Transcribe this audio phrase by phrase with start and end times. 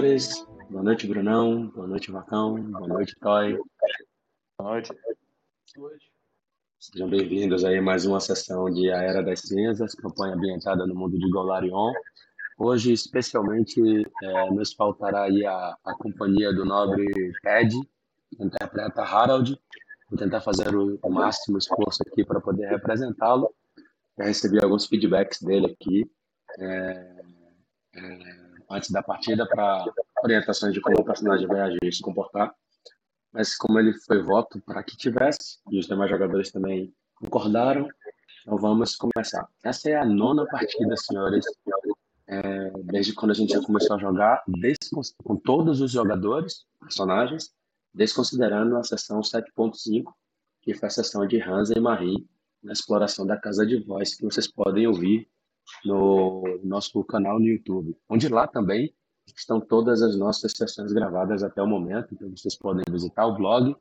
[0.00, 0.46] senhores.
[0.70, 1.66] Boa noite, Brunão.
[1.68, 2.60] Boa noite, Vacão.
[2.62, 3.58] Boa noite, Toy.
[4.58, 4.92] Boa noite.
[6.78, 10.94] Sejam bem-vindos aí a mais uma sessão de A Era das Cinzas, campanha ambientada no
[10.94, 11.92] mundo de Golarion.
[12.58, 13.78] Hoje, especialmente,
[14.22, 17.04] é, nos faltará aí a, a companhia do nobre
[17.42, 17.76] Ted,
[18.30, 19.60] que interpreta Harold.
[20.08, 23.54] Vou tentar fazer o, o máximo esforço aqui para poder representá-lo.
[24.18, 26.10] Já recebi alguns feedbacks dele aqui.
[26.58, 27.22] É,
[27.96, 29.84] é, antes da partida para
[30.22, 32.54] orientações de como o personagem vai agir e se comportar.
[33.32, 37.88] Mas como ele foi voto para que tivesse, e os demais jogadores também concordaram,
[38.42, 39.46] então vamos começar.
[39.62, 41.44] Essa é a nona partida, senhores,
[42.26, 44.42] é, desde quando a gente começou a jogar,
[45.22, 47.52] com todos os jogadores, personagens,
[47.92, 50.12] desconsiderando a sessão 7.5,
[50.62, 52.26] que foi a sessão de Hansa e Marie,
[52.62, 55.28] na exploração da casa de voz, que vocês podem ouvir
[55.84, 58.94] no nosso canal no YouTube, onde lá também
[59.26, 62.14] estão todas as nossas sessões gravadas até o momento.
[62.14, 63.76] Então vocês podem visitar o blog,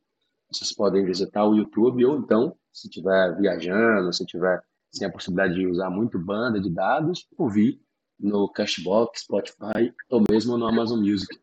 [0.51, 5.55] vocês podem visitar o YouTube, ou então, se estiver viajando, se tiver sem a possibilidade
[5.55, 7.79] de usar muito banda de dados, ouvir
[8.19, 11.39] no Cashbox, Spotify ou mesmo no Amazon Music.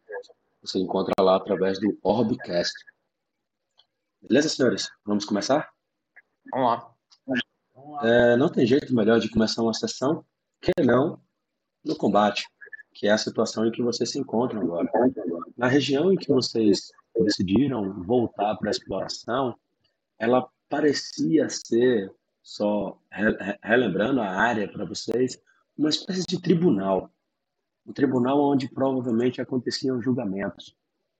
[0.63, 2.75] Você encontra lá através do Orbcast.
[4.21, 4.91] Beleza, senhores?
[5.05, 5.71] Vamos começar?
[6.53, 6.97] Vamos lá.
[8.03, 10.25] É, não tem jeito melhor de começar uma sessão
[10.61, 11.21] que não
[11.85, 12.47] no combate,
[12.93, 14.91] que é a situação em que vocês se encontram agora.
[15.57, 19.57] Na região em que vocês decidiram voltar para a exploração,
[20.19, 22.13] ela parecia ser,
[22.43, 22.99] só
[23.63, 25.41] relembrando a área para vocês,
[25.77, 27.11] uma espécie de tribunal.
[27.87, 30.75] Um tribunal onde provavelmente aconteciam julgamentos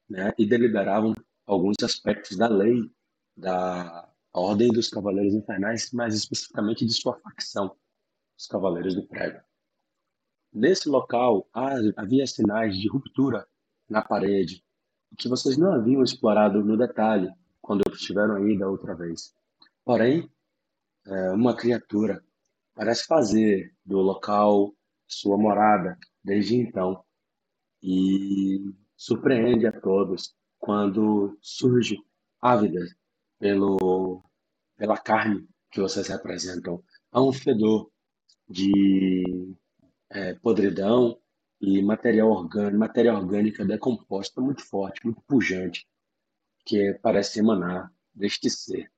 [0.09, 1.15] né, e deliberavam
[1.47, 2.91] alguns aspectos da lei,
[3.37, 7.77] da Ordem dos Cavaleiros Infernais, mais especificamente de sua facção
[8.37, 9.41] os Cavaleiros do Prego.
[10.53, 11.49] Nesse local
[11.97, 13.47] havia sinais de ruptura
[13.89, 14.65] na parede,
[15.19, 17.31] que vocês não haviam explorado no detalhe
[17.61, 19.35] quando estiveram aí da outra vez.
[19.85, 20.31] Porém,
[21.07, 22.23] é, uma criatura
[22.75, 24.75] parece fazer do local
[25.07, 27.05] sua morada desde então
[27.83, 31.97] e surpreende a todos quando surge
[32.41, 32.81] ávida
[33.39, 34.23] pelo
[34.77, 36.83] pela carne que vocês representam.
[37.11, 37.91] Há um fedor
[38.49, 39.57] de
[40.11, 41.19] é, podridão
[41.61, 45.87] e material orgânico, matéria orgânica decomposta muito forte, muito pujante,
[46.65, 48.91] que parece emanar deste ser.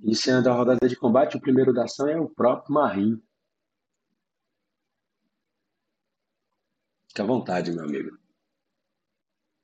[0.00, 3.22] Iniciando a rodada de combate, o primeiro da ação é o próprio Marim.
[7.08, 8.18] Fique à vontade, meu amigo.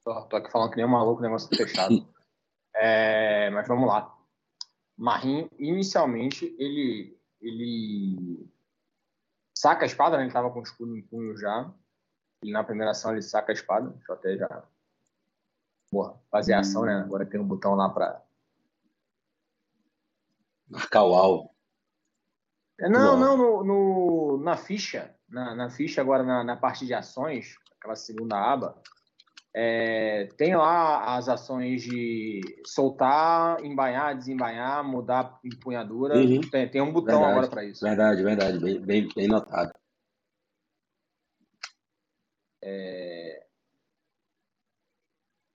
[0.04, 1.94] Tô, tô aqui falando que nem um maluco, o negócio tá fechado.
[2.75, 4.16] é, mas vamos lá.
[4.97, 8.49] Marim, inicialmente, ele ele
[9.55, 10.25] saca a espada, né?
[10.25, 11.73] Ele tava com o escudo em punho já.
[12.43, 13.91] E na primeira ação ele saca a espada.
[13.91, 14.65] Deixa eu até já
[15.91, 17.01] Porra, fazer a ação, né?
[17.01, 18.23] Agora tem um botão lá pra.
[20.69, 21.51] Marcar o alvo.
[22.78, 25.15] É, não, não, no, no, na ficha.
[25.28, 28.81] Na, na ficha, agora na, na parte de ações, aquela segunda aba,
[29.53, 36.16] é, tem lá as ações de soltar, embainhar, desembainhar, mudar empunhadura.
[36.16, 36.41] Uhum.
[36.50, 37.84] Tem, tem, um botão verdade, agora para isso.
[37.84, 38.59] Verdade, verdade.
[38.59, 39.72] Bem, bem, bem notado.
[42.62, 43.47] É...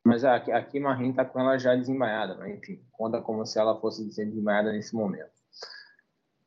[0.03, 3.79] Mas aqui, aqui Marim está com ela já desembainhada, mas enfim, conta como se ela
[3.79, 5.34] fosse desembainhada nesse momento.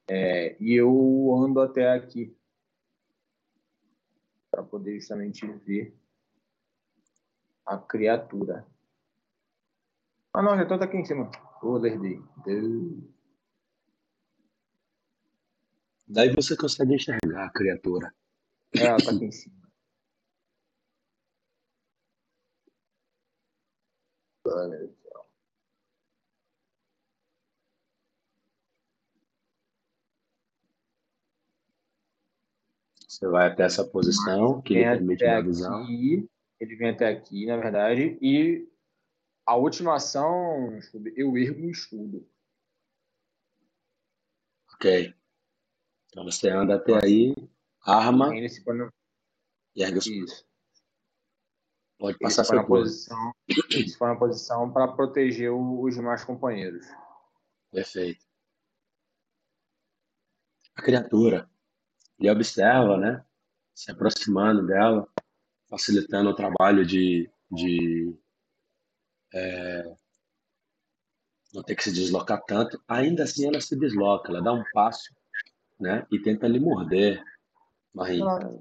[0.06, 2.37] É, e eu ando até aqui
[4.50, 5.94] para poder justamente ver
[7.68, 8.66] a criatura.
[10.32, 11.30] Ah, não, já tô aqui em cima.
[11.62, 12.22] Oh, lerdei.
[16.06, 18.14] Daí você consegue enxergar a criatura.
[18.75, 19.58] É, ela tá aqui em cima.
[33.06, 35.82] Você vai até essa posição que permite uma visão.
[35.82, 38.69] Aqui, ele vem até aqui, na verdade, e
[39.46, 40.78] a última ação,
[41.16, 42.28] eu ergo um escudo.
[44.75, 45.14] Ok.
[46.08, 47.34] Então você anda até aí,
[47.81, 48.88] arma e põe
[49.75, 50.25] ergue o escudo.
[50.25, 50.49] Isso.
[51.99, 53.32] Pode passar seu posição.
[53.70, 56.87] Isso foi uma posição para proteger os demais companheiros.
[57.72, 58.25] Perfeito.
[60.76, 61.50] A criatura,
[62.19, 63.25] ele observa, né?
[63.75, 65.08] Se aproximando dela
[65.69, 68.17] facilitando o trabalho de, de
[69.32, 69.97] é,
[71.53, 72.82] não ter que se deslocar tanto.
[72.88, 75.15] Ainda assim, ela se desloca, ela dá um passo
[75.79, 77.23] né, e tenta lhe morder.
[77.94, 78.29] Marinho.
[78.29, 78.59] Ela,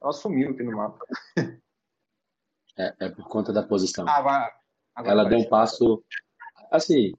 [0.00, 1.04] ela sumiu aqui no mapa.
[2.78, 4.08] É, é por conta da posição.
[4.08, 4.50] Ah, vai.
[4.94, 6.02] Agora Ela deu um passo.
[6.70, 7.12] Assim,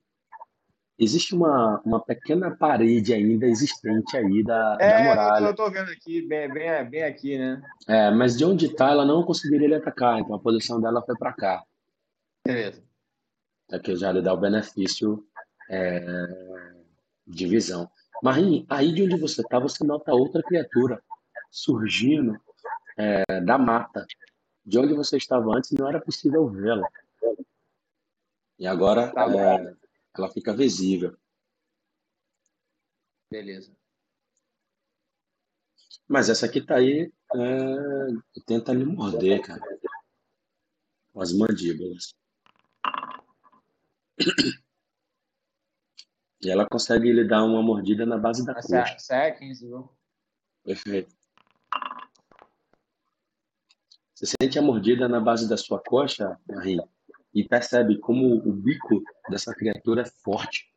[1.04, 5.46] existe uma, uma pequena parede ainda existente aí da, da É, eu tô, muralha.
[5.46, 7.62] eu tô vendo aqui, bem, bem, bem aqui, né?
[7.88, 11.16] É, mas de onde tá, ela não conseguiria lhe atacar, então a posição dela foi
[11.18, 11.64] para cá.
[12.46, 12.84] Beleza.
[13.72, 15.26] É que já lhe dá o benefício
[15.70, 16.28] é,
[17.26, 17.90] de visão.
[18.22, 21.02] Marim, aí de onde você tá, você nota outra criatura
[21.50, 22.40] surgindo
[22.98, 24.06] é, da mata.
[24.66, 26.88] De onde você estava antes, não era possível vê-la.
[28.58, 29.74] E agora Tá é,
[30.16, 31.18] ela fica visível.
[33.32, 33.76] Beleza.
[36.08, 39.62] Mas essa aqui tá aí, é, tenta lhe morder, cara.
[41.12, 42.14] Com as mandíbulas.
[46.42, 48.94] E ela consegue lhe dar uma mordida na base da Essa, coxa.
[48.96, 49.90] essa é 15, viu?
[50.64, 51.16] Perfeito.
[54.14, 56.80] Você sente a mordida na base da sua coxa, Marim,
[57.34, 60.72] e percebe como o bico dessa criatura é forte.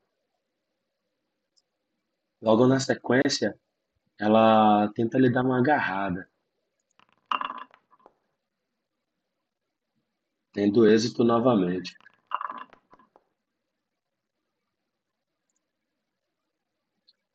[2.41, 3.59] Logo na sequência,
[4.19, 6.31] ela tenta lhe dar uma agarrada.
[10.53, 11.97] Tendo êxito novamente.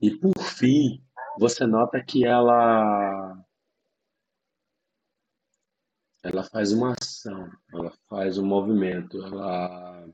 [0.02, 1.04] E por fim,
[1.38, 3.38] você nota que ela
[6.24, 10.10] ela faz uma ação, ela faz um movimento, ela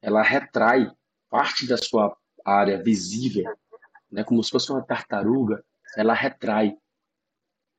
[0.00, 0.90] ela retrai
[1.28, 3.44] parte da sua área visível,
[4.10, 5.62] né, como se fosse uma tartaruga,
[5.96, 6.78] ela retrai,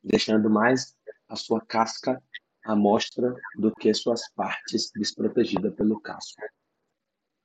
[0.03, 0.95] deixando mais
[1.27, 2.21] a sua casca
[2.65, 6.41] à mostra do que suas partes desprotegidas pelo casco.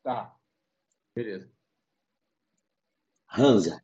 [0.03, 0.35] Tá.
[1.15, 1.51] Beleza.
[3.29, 3.83] Hansa,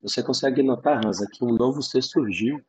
[0.00, 2.64] você consegue notar, Hansa, que um novo ser surgiu,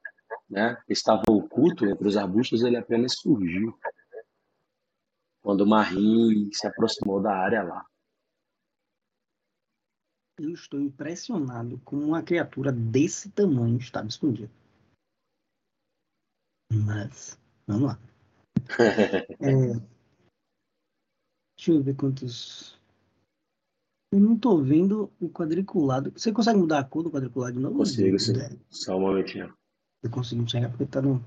[0.49, 0.81] né?
[0.87, 3.77] Estava oculto entre os arbustos, ele apenas surgiu
[5.41, 7.85] quando o Marim se aproximou da área lá.
[10.37, 14.49] Eu estou impressionado com uma criatura desse tamanho estava escondida.
[16.71, 17.99] Mas, vamos lá.
[19.41, 19.73] É,
[21.57, 22.79] deixa eu ver quantos.
[24.11, 26.11] Eu não tô vendo o quadriculado.
[26.11, 27.77] Você consegue mudar a cor do quadriculado de novo?
[27.77, 28.39] Consigo, sim.
[28.39, 29.53] É, Só um momentinho.
[30.01, 31.21] Eu consigo enxergar porque tá, no,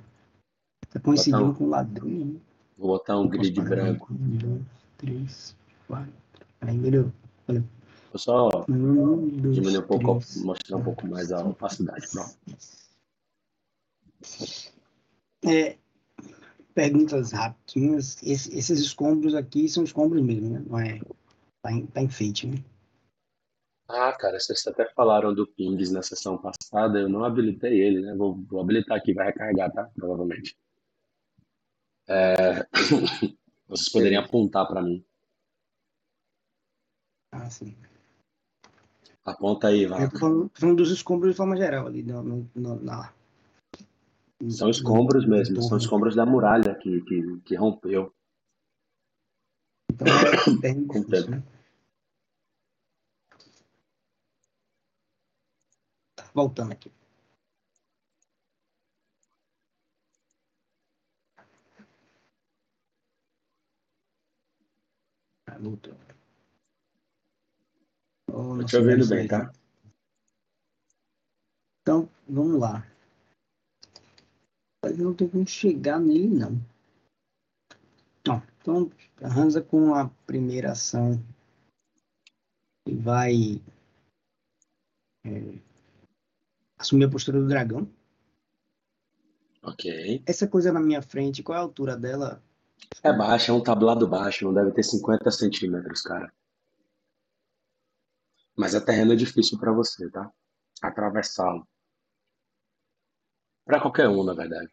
[0.91, 2.25] tá coincidindo um- com o ladrinho.
[2.35, 2.41] né?
[2.79, 4.13] Vou botar um grid branco.
[4.13, 4.63] Um, dois,
[4.97, 6.13] três, quatro.
[6.61, 7.13] Aí, melhorou.
[7.47, 12.07] Vou só Um, dois, diminuir um pouco, três, mostrar um pouco mais a opacidade.
[12.09, 12.35] Pronto.
[15.45, 15.77] É,
[16.75, 17.33] perguntas.
[18.23, 20.63] Esse- esses escombros aqui são escombros mesmo, né?
[20.67, 21.01] Não é.
[21.63, 22.57] Tá, em, tá enfeite, né?
[23.94, 28.15] Ah, cara, vocês até falaram do pings na sessão passada, eu não habilitei ele, né?
[28.15, 29.85] Vou, vou habilitar aqui, vai recarregar, tá?
[29.94, 30.56] Provavelmente.
[32.09, 32.67] É,
[33.69, 35.05] Vocês poderiam apontar para mim.
[37.33, 37.77] Ah, sim.
[39.25, 40.19] Aponta aí, Eu tô Vaca.
[40.19, 43.13] falando, tô falando dos escombros de forma geral ali, no, no- na.
[44.49, 48.13] São escombros mesmo, são escombros da muralha que, que, que rompeu.
[49.93, 50.11] Então é
[50.89, 51.31] Com tempo.
[51.31, 51.43] né?
[56.34, 56.91] Voltando aqui.
[65.46, 65.94] Ah, voltou.
[68.31, 69.53] Oh, nossa, te ouvindo bem, tá?
[71.82, 72.86] Então, vamos lá.
[74.84, 76.72] Mas eu não tenho como chegar nele, não.
[78.62, 78.89] Então,
[79.20, 81.20] a Hansa com a primeira ação
[82.86, 83.62] ele vai
[85.24, 85.71] é,
[86.82, 87.89] assumir a postura do dragão.
[89.62, 90.22] Ok.
[90.27, 92.43] Essa coisa na minha frente, qual é a altura dela?
[93.03, 96.32] É baixo, é um tablado baixo, não deve ter 50 centímetros, cara.
[98.56, 100.31] Mas é terreno difícil para você, tá?
[100.82, 101.67] Atravessá-lo.
[103.65, 104.70] Para qualquer um, na verdade.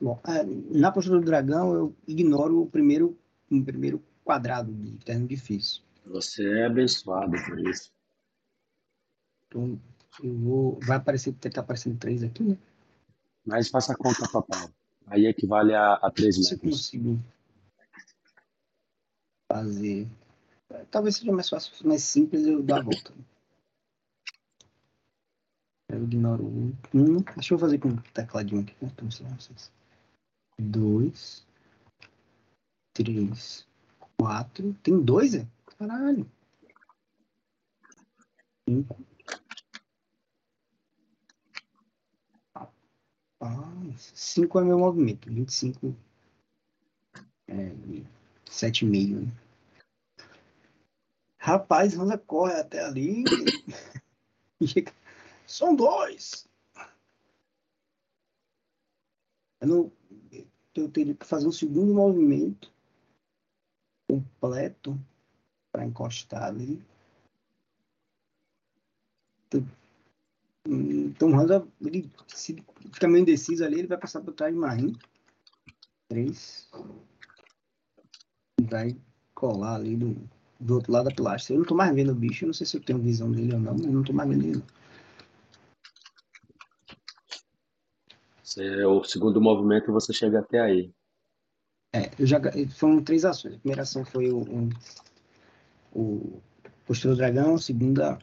[0.00, 0.44] Bom, é,
[0.78, 3.18] na postura do dragão, eu ignoro o primeiro,
[3.50, 5.82] o primeiro quadrado de terreno difícil.
[6.06, 7.90] Você é abençoado por isso.
[9.46, 9.80] Então,
[10.22, 12.58] eu vou, vai aparecer, porque tá aparecendo 3 aqui, né?
[13.44, 14.70] Mas faça a conta total.
[15.06, 16.48] Aí equivale a, a 3 metros.
[16.48, 17.24] Se eu consigo
[19.50, 20.08] fazer.
[20.90, 23.12] Talvez seja mais fácil, mais simples eu dar a volta.
[25.88, 27.22] Eu ignoro o 1.
[27.34, 28.74] Deixa eu fazer com o tecladinho aqui.
[28.80, 28.90] Né?
[28.92, 29.70] Então, sei lá, vocês.
[30.58, 31.46] 2,
[32.94, 33.66] 3,
[34.16, 34.74] 4.
[34.82, 35.46] Tem dois, é?
[35.78, 36.28] Caralho.
[38.68, 38.96] 5,
[43.96, 45.30] 5 é meu movimento.
[45.30, 45.94] 25
[47.48, 47.54] é
[48.46, 49.26] 7,5.
[49.26, 49.32] Né?
[51.38, 53.24] Rapaz, Hansa corre até ali.
[55.46, 56.48] São dois.
[59.60, 59.92] Eu, não,
[60.74, 62.72] eu teria que fazer um segundo movimento
[64.08, 64.98] completo
[65.70, 66.82] para encostar ali.
[70.66, 74.92] O Hansa, ele se fica meio indeciso ali, ele vai passar por trás de Marim.
[76.08, 76.70] Três.
[78.62, 78.96] Vai
[79.34, 80.16] colar ali do,
[80.58, 81.54] do outro lado da pilastra.
[81.54, 83.54] Eu não tô mais vendo o bicho, eu não sei se eu tenho visão dele
[83.54, 84.62] ou não, mas eu não tô mais vendo ele.
[88.56, 90.92] É o segundo movimento você chega até aí.
[91.92, 92.40] É, eu já,
[92.76, 93.54] foram três ações.
[93.54, 94.68] A primeira ação foi o, o,
[95.92, 96.42] o
[96.86, 98.18] postura do dragão, a segunda,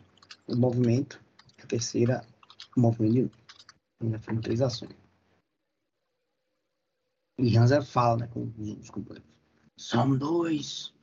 [0.48, 1.22] o movimento,
[1.62, 2.26] a terceira,
[2.76, 3.38] o movimento
[4.02, 4.96] de Foram três ações.
[7.38, 9.30] E Hansa fala né, com os companheiros.
[9.78, 10.94] São dois.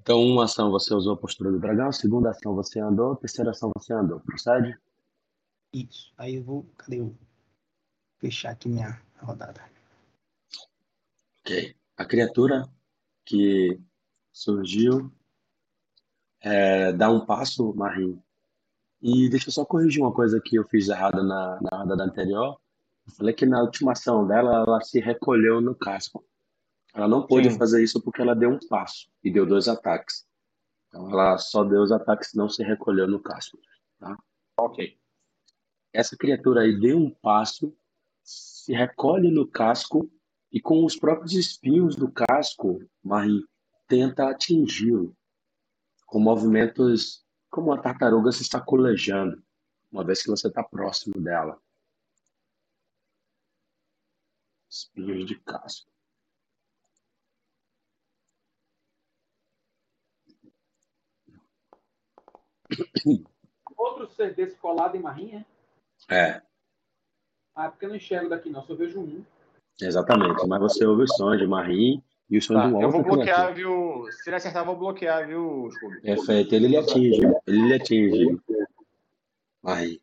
[0.00, 3.70] Então, uma ação você usou a postura do dragão, segunda ação você andou, terceira ação
[3.76, 4.20] você andou.
[4.20, 4.76] Procede?
[5.72, 6.12] Isso.
[6.16, 6.64] Aí eu vou.
[6.76, 7.16] Cadê eu?
[8.18, 9.62] Fechar aqui minha rodada.
[11.40, 11.76] Ok.
[11.96, 12.68] A criatura
[13.24, 13.80] que
[14.32, 15.12] surgiu
[16.42, 18.20] é, dá um passo, Marim.
[19.00, 22.58] E deixa eu só corrigir uma coisa que eu fiz errada na, na rodada anterior.
[23.06, 26.24] Eu falei que na última ação dela, ela se recolheu no casco.
[26.94, 27.58] Ela não pôde Sim.
[27.58, 30.26] fazer isso porque ela deu um passo e deu dois ataques.
[30.88, 33.58] Então ela só deu os ataques, não se recolheu no casco.
[33.98, 34.16] Tá?
[34.58, 34.96] Ok.
[35.92, 37.74] Essa criatura aí deu um passo,
[38.22, 40.10] se recolhe no casco
[40.50, 43.44] e com os próprios espinhos do casco, Marie
[43.88, 45.16] tenta atingi-lo
[46.12, 49.42] com movimentos como uma tartaruga se está colejando,
[49.90, 51.58] uma vez que você está próximo dela.
[54.68, 55.90] Espinhos de casco.
[63.74, 65.46] Outro ser desse colado em marrinha?
[66.10, 66.42] É.
[67.54, 69.24] Ah, porque eu não enxergo daqui não, só vejo um.
[69.80, 72.90] Exatamente, mas você ouve o som de marrinha e o som tá, de um Eu
[72.90, 74.10] vou bloquear, viu?
[74.10, 76.00] Se ele acertar, eu vou bloquear, viu, Scooby?
[76.00, 77.20] Perfeito, ele lhe atinge.
[77.46, 78.40] Ele lhe atinge.
[79.62, 80.00] Marrinha.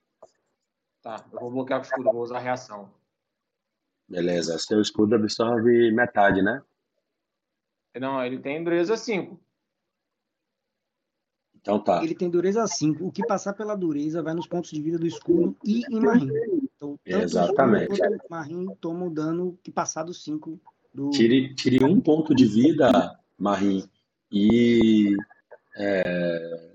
[1.02, 2.88] Tá, eu vou bloquear o escudo, vou usar a reação.
[4.08, 6.62] Beleza, seu escudo absorve metade, né?
[8.00, 9.40] Não, ele tem dureza 5.
[11.56, 12.04] Então tá.
[12.04, 13.08] Ele tem dureza 5.
[13.08, 16.30] O que passar pela dureza vai nos pontos de vida do escudo e em Marim.
[16.76, 17.92] Então, tanto Exatamente.
[17.92, 20.62] O quanto Marim toma o dano que passar dos 5
[20.94, 21.10] do.
[21.12, 23.88] Tire, tire um ponto de vida, Marim.
[24.32, 25.16] E.
[25.78, 26.70] É...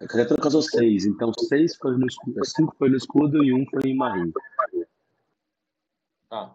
[0.00, 1.06] A criatura causou 6.
[1.06, 2.44] Então 6 foi no escudo.
[2.44, 4.32] 5 foi no escudo e 1 um foi em Marim.
[6.30, 6.50] Ah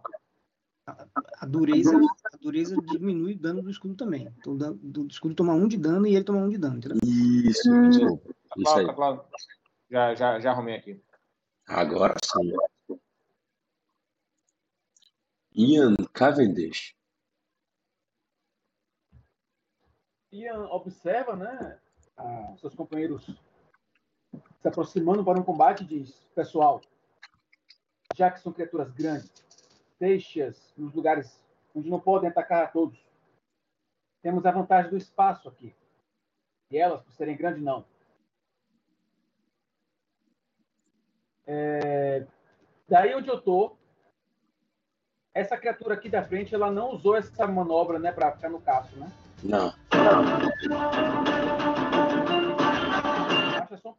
[1.39, 1.97] a dureza,
[2.33, 4.33] a dureza diminui o dano do escudo também.
[4.37, 6.97] Então o escudo toma um de dano e ele toma um de dano, entendeu?
[7.03, 7.89] Isso, hum.
[7.89, 8.33] desculpa.
[8.57, 8.95] Isso aí.
[8.95, 9.25] Claro,
[9.89, 11.01] Já, já, já arrumei aqui.
[11.67, 12.97] Agora sim.
[15.53, 16.95] Ian Cavendish.
[20.37, 21.79] Ian observa, né,
[22.59, 23.25] seus companheiros
[24.61, 26.81] se aproximando para um combate e diz, pessoal,
[28.15, 29.31] já que são criaturas grandes,
[29.99, 31.43] deixe-as nos lugares
[31.75, 32.99] onde não podem atacar a todos.
[34.21, 35.75] Temos a vantagem do espaço aqui.
[36.71, 37.85] E elas, por serem grandes, não.
[41.45, 42.25] É...
[42.89, 43.77] Daí onde eu tô,
[45.33, 48.97] essa criatura aqui da frente, ela não usou essa manobra, né, para ficar no caço,
[48.97, 49.11] né?
[49.43, 49.73] Não.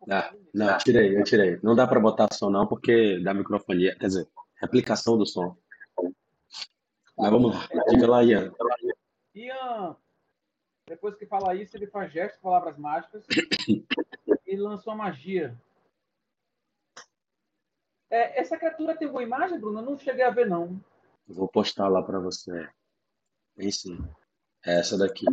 [0.07, 0.23] Não,
[0.55, 1.61] não, tirei, eu tirei.
[1.63, 4.29] Não dá para botar som não, porque da microfonia, quer dizer,
[4.61, 5.57] replicação do som.
[7.17, 7.69] Mas vamos lá.
[7.91, 8.53] Diga lá, Ian.
[9.35, 9.97] Ian,
[10.87, 13.27] depois que fala isso, ele faz gestos, palavras mágicas
[14.47, 15.55] e lança uma magia.
[18.11, 19.81] É, essa criatura tem boa imagem, Bruno?
[19.81, 20.81] Eu não cheguei a ver, não.
[21.27, 22.67] Vou postar lá para você.
[23.55, 23.99] Tem sim.
[24.65, 25.27] É essa daqui.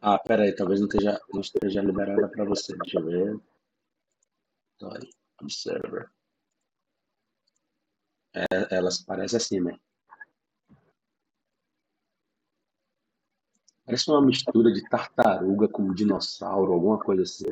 [0.00, 2.76] Ah, pera aí, talvez não esteja, não esteja liberada para você.
[2.78, 3.40] Deixa eu ver.
[4.78, 5.10] Toy,
[5.42, 6.10] Observer.
[8.34, 9.78] É, elas parecem assim, né?
[13.84, 17.46] Parece uma mistura de tartaruga com dinossauro, alguma coisa assim.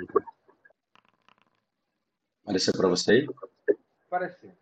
[2.45, 3.27] Pareceu para você?
[4.09, 4.53] Pareceu.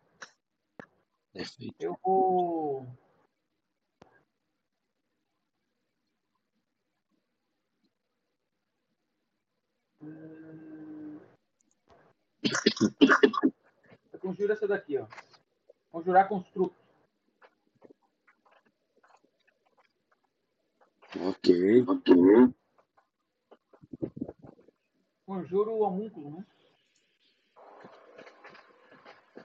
[1.32, 1.74] Perfeito.
[1.80, 2.86] Eu vou.
[14.24, 15.06] Conjura essa daqui, ó.
[15.92, 16.74] Conjurar construto.
[21.20, 22.14] Ok, ok.
[25.26, 26.46] Conjuro o homúnculo, né?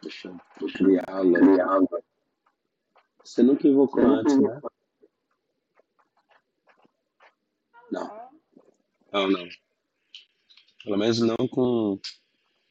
[0.02, 2.04] Deixa eu criá-lo.
[3.24, 4.62] Você nunca invocou antes, né?
[7.92, 8.30] Não.
[9.12, 9.50] Não, não.
[10.84, 12.00] Pelo menos não com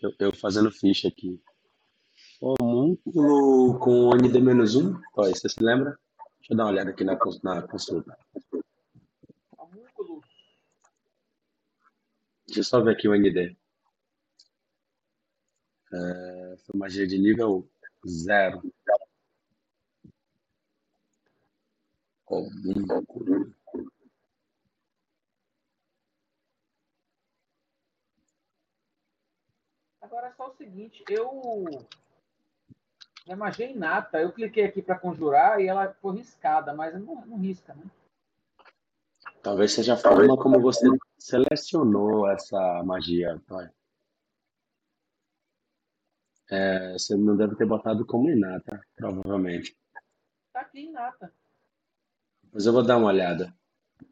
[0.00, 1.40] eu, eu fazendo ficha aqui.
[2.40, 5.00] Homúnculo com ND-1?
[5.16, 5.98] Olha, você se lembra?
[6.38, 8.16] Deixa eu dar uma olhada aqui na, na consulta.
[9.56, 10.20] Homúnculo.
[12.46, 13.56] Deixa eu só ver aqui o ND.
[15.92, 17.68] É, foi magia de nível
[18.06, 18.62] 0.
[22.26, 23.57] Homúnculo.
[30.08, 31.62] Agora é só o seguinte, eu.
[33.26, 34.18] É magia inata.
[34.18, 37.84] Eu cliquei aqui para conjurar e ela foi riscada, mas não, não risca, né?
[39.42, 40.86] Talvez seja a forma como você
[41.18, 43.70] selecionou essa magia, pai.
[46.50, 49.76] É, você não deve ter botado como inata, provavelmente.
[50.54, 51.30] Tá aqui inata.
[52.50, 53.54] Mas eu vou dar uma olhada.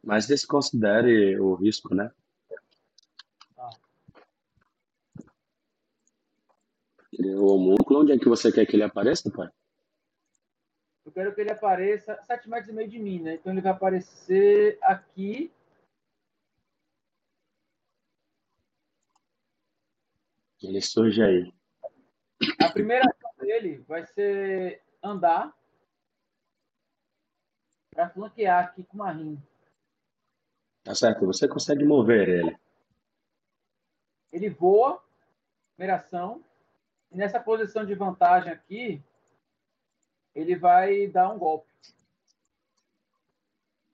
[0.03, 2.11] Mas desconsidere o risco, né?
[7.19, 9.49] O homúnculo, onde é que você quer que ele apareça, pai?
[11.03, 13.35] Eu quero que ele apareça 7 metros e meio de mim, né?
[13.35, 15.51] Então ele vai aparecer aqui.
[20.61, 21.53] Ele surge aí.
[22.61, 25.55] A primeira ação dele vai ser andar
[27.91, 29.41] para flanquear aqui com o Marim.
[30.83, 32.57] Tá certo, você consegue mover ele.
[34.31, 35.03] Ele voa,
[35.75, 36.43] primeira ação.
[37.11, 39.03] Nessa posição de vantagem aqui,
[40.35, 41.71] ele vai dar um golpe.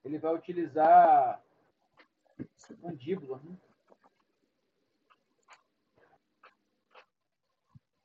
[0.04, 1.41] Ele vai utilizar
[2.82, 3.39] mandíbula.
[3.43, 3.58] Né?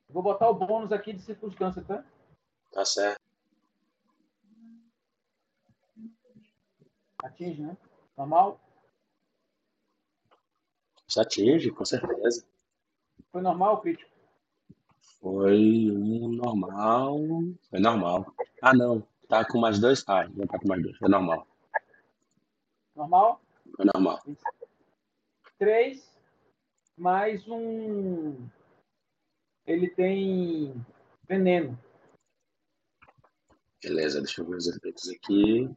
[0.08, 2.04] Vou botar o bônus aqui de circunstância, tá?
[2.72, 3.20] Tá certo.
[7.22, 7.76] Atinge, né?
[8.16, 8.60] Normal?
[11.06, 12.46] Você atinge, com certeza.
[13.32, 14.17] Foi normal crítico?
[15.20, 17.18] Foi um normal.
[17.70, 18.34] Foi normal.
[18.62, 19.06] Ah, não.
[19.28, 20.04] Tá com mais dois?
[20.08, 20.96] Ah, já tá com mais dois.
[20.96, 21.46] Foi normal.
[22.94, 23.40] Normal?
[23.76, 24.22] Foi normal.
[25.58, 26.08] Três
[26.96, 28.48] mais um.
[29.66, 30.74] Ele tem
[31.28, 31.78] veneno.
[33.82, 35.70] Beleza, deixa eu ver os efeitos aqui.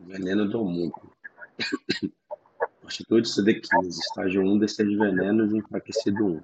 [0.00, 1.12] Veneno do homúnculo.
[2.84, 6.42] Atitude CD15, estágio 1, descer de venenos, enfraquecido 1.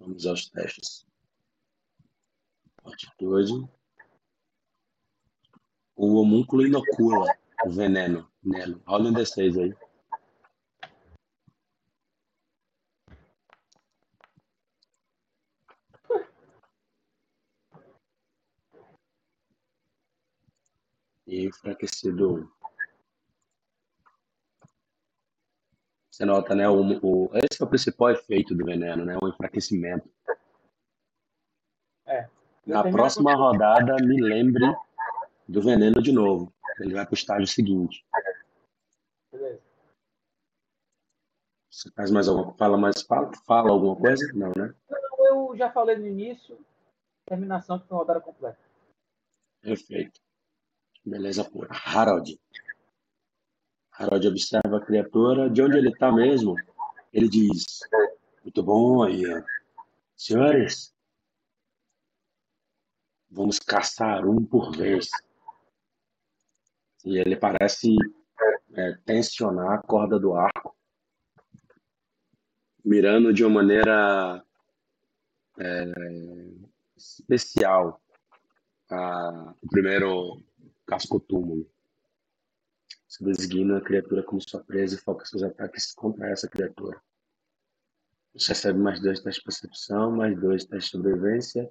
[0.00, 1.06] Vamos aos testes.
[2.82, 3.68] Atitude.
[5.94, 8.80] O homúnculo inocula o veneno nele.
[8.86, 9.76] Rola um D6 aí.
[21.26, 22.60] E enfraquecido 1.
[26.20, 26.68] Você nota, né?
[26.68, 29.16] O, o, esse é o principal efeito do veneno, né?
[29.22, 30.06] O enfraquecimento.
[32.06, 32.28] É.
[32.66, 34.66] Na próxima rodada, me lembre
[35.48, 36.52] do veneno de novo.
[36.78, 38.04] Ele vai para o estágio seguinte.
[39.32, 39.62] Beleza.
[41.70, 44.30] Você faz mais alguma fala mais fala, fala alguma coisa?
[44.34, 44.74] Não, né?
[44.90, 46.58] Não, eu já falei no início.
[47.24, 48.58] Terminação que foi rodada completa.
[49.62, 50.20] Perfeito.
[51.02, 51.70] Beleza pura.
[51.72, 52.38] Harold.
[54.00, 55.50] Harold observa a criatura.
[55.50, 56.56] De onde ele está mesmo?
[57.12, 57.80] Ele diz:
[58.42, 59.22] Muito bom aí.
[60.16, 60.94] Senhores,
[63.30, 65.10] vamos caçar um por vez.
[67.04, 67.94] E ele parece
[68.74, 70.74] é, tensionar a corda do arco,
[72.82, 74.42] mirando de uma maneira
[75.58, 75.84] é,
[76.96, 78.00] especial
[78.90, 80.42] a, o primeiro
[80.86, 81.70] casco-túmulo.
[83.10, 87.02] Você designa a criatura como sua presa e foca seus ataques contra essa criatura.
[88.32, 91.68] Você recebe mais dois testes de percepção, mais dois testes de sobrevivência.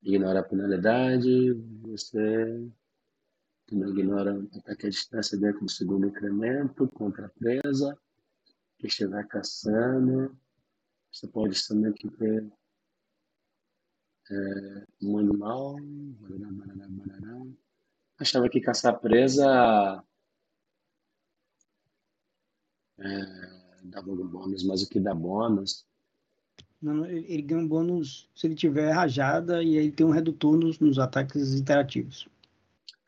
[0.00, 1.54] Ignora a penalidade.
[1.82, 2.70] Você
[3.66, 7.98] também ignora ataque à distância dentro do segundo incremento contra a presa
[8.78, 10.38] que estiver caçando.
[11.10, 12.52] Você pode também ter
[14.30, 15.74] é, um animal.
[18.20, 20.04] Achava que caçar presa
[23.00, 23.50] é,
[23.84, 25.86] dava um bônus, mas o que dá bônus
[26.80, 30.78] Não, ele ganha um bônus se ele tiver rajada e aí tem um redutor nos,
[30.78, 32.28] nos ataques interativos.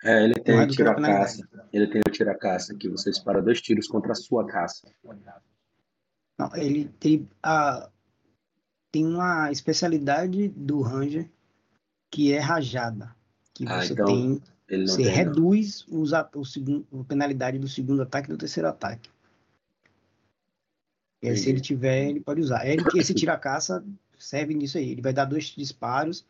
[0.05, 1.49] É, ele tem o tira-caça.
[1.73, 4.89] Ele tem o tira-caça, que você dispara dois tiros contra a sua caça.
[6.39, 7.89] Não, ele tem a
[8.91, 11.31] tem uma especialidade do Ranger
[12.11, 13.17] que é rajada,
[13.55, 14.43] que ah, você então tem
[14.87, 19.11] você tem, reduz os, o segundo, a penalidade do segundo ataque e do terceiro ataque.
[21.23, 22.67] E aí, se ele tiver, ele pode usar.
[22.67, 23.85] Ele, esse tira-caça
[24.19, 24.91] serve nisso aí.
[24.91, 26.25] Ele vai dar dois disparos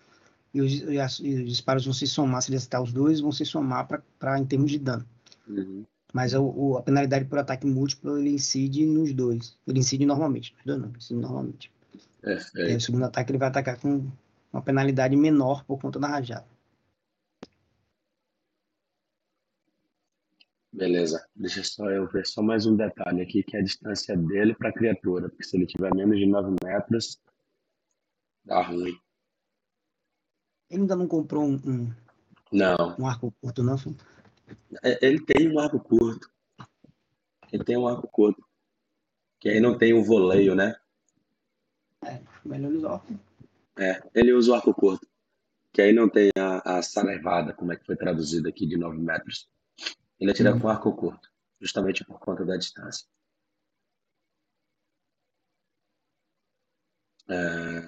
[0.52, 3.20] e os, e as, e os disparos vão se somar, se ele acertar os dois,
[3.20, 5.07] vão se somar para em termos de dano.
[5.48, 5.85] Uhum.
[6.12, 9.57] Mas a, o, a penalidade por ataque múltiplo ele incide nos dois.
[9.66, 11.72] Ele incide normalmente, nos dois não, incide normalmente.
[12.22, 12.72] É, é.
[12.72, 14.07] E o segundo ataque ele vai atacar com
[14.52, 16.44] uma penalidade menor por conta da rajada.
[20.72, 21.26] Beleza.
[21.37, 24.70] Deixa só eu ver só mais um detalhe aqui, que é a distância dele para
[24.70, 25.28] a criatura.
[25.28, 27.20] Porque se ele tiver menos de 9 metros,
[28.42, 28.98] dá ruim.
[30.70, 31.92] Ele ainda não comprou um, um,
[32.50, 32.96] não.
[32.98, 33.76] um arco curto, não?
[34.82, 36.30] É, ele tem um arco curto.
[37.52, 38.42] Ele tem um arco curto.
[39.38, 40.74] Que aí não tem o um voleio, né?
[42.06, 43.04] É, melhor usar.
[43.78, 45.06] É, ele usa o arco curto.
[45.70, 48.96] Que aí não tem a, a salivada, como é que foi traduzido aqui, de 9
[48.98, 49.51] metros.
[50.22, 51.28] Ele atira com arco curto,
[51.61, 53.08] justamente por conta da distância.
[57.28, 57.80] É...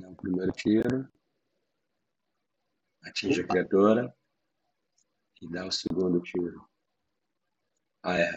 [0.00, 1.06] Dá o um primeiro tiro.
[3.04, 3.44] Atinge Opa.
[3.44, 4.16] a criatura.
[5.42, 6.66] E dá o segundo tiro.
[8.02, 8.32] Ah, é.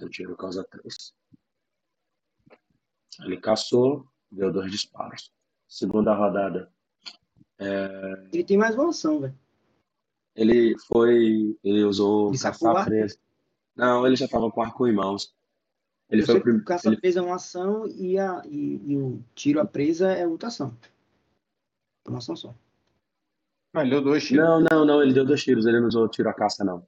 [0.00, 1.12] O tiro causa três.
[3.24, 5.34] Ele caçou, deu dois disparos.
[5.66, 6.75] Segunda rodada.
[7.58, 8.28] É...
[8.32, 9.38] Ele tem mais uma ação, velho.
[10.34, 11.56] Ele foi.
[11.64, 13.18] Ele usou ele caçar presa.
[13.74, 15.34] Não, ele já estava com arco em mãos.
[16.10, 16.64] Ele Eu foi o primeiro.
[16.64, 17.00] Caça ele...
[17.00, 20.76] presa é uma ação e, a, e, e, o tiro a presa é outra ação.
[22.04, 22.54] É uma ação só.
[23.72, 24.44] Mas ele deu dois tiros.
[24.44, 26.86] Não, não, não, ele deu dois tiros, ele não usou tiro a caça, não.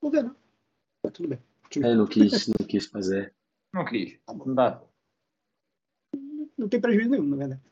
[0.00, 0.36] Por que não?
[1.02, 1.38] Tá tudo bem.
[1.74, 3.34] Ele não quis, não quis fazer.
[3.72, 4.18] Não quis.
[4.26, 4.82] Tá não dá.
[6.58, 7.62] Não tem prejuízo nenhum, na verdade.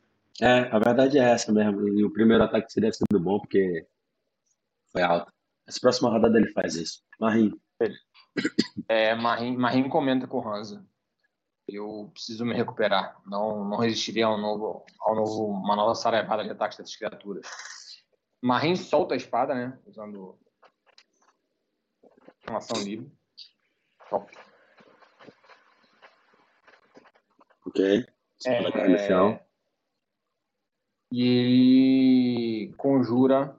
[0.41, 1.87] É, a verdade é essa mesmo.
[1.87, 3.87] E o primeiro ataque seria sido bom, porque
[4.91, 5.31] foi alto.
[5.67, 7.03] Essa próxima rodada ele faz isso.
[7.19, 7.53] Marim.
[8.87, 10.83] É, Marim, Marim comenta com o Hansa.
[11.67, 13.21] Eu preciso me recuperar.
[13.25, 17.47] Não, não resistiria ao novo, ao novo, uma nova sarevada de ataques dessas criaturas.
[18.41, 19.79] Marim solta a espada, né?
[19.85, 20.39] Usando
[22.49, 23.11] uma ação livre.
[24.09, 24.31] Top.
[27.67, 28.05] Ok.
[28.45, 29.41] É,
[31.11, 33.55] e ele conjura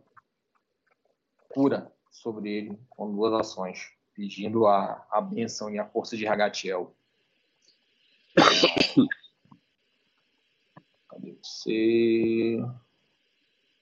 [1.50, 6.94] cura sobre ele com duas ações, pedindo a, a benção e a força de Ragatiel.
[11.08, 12.64] Cadê você?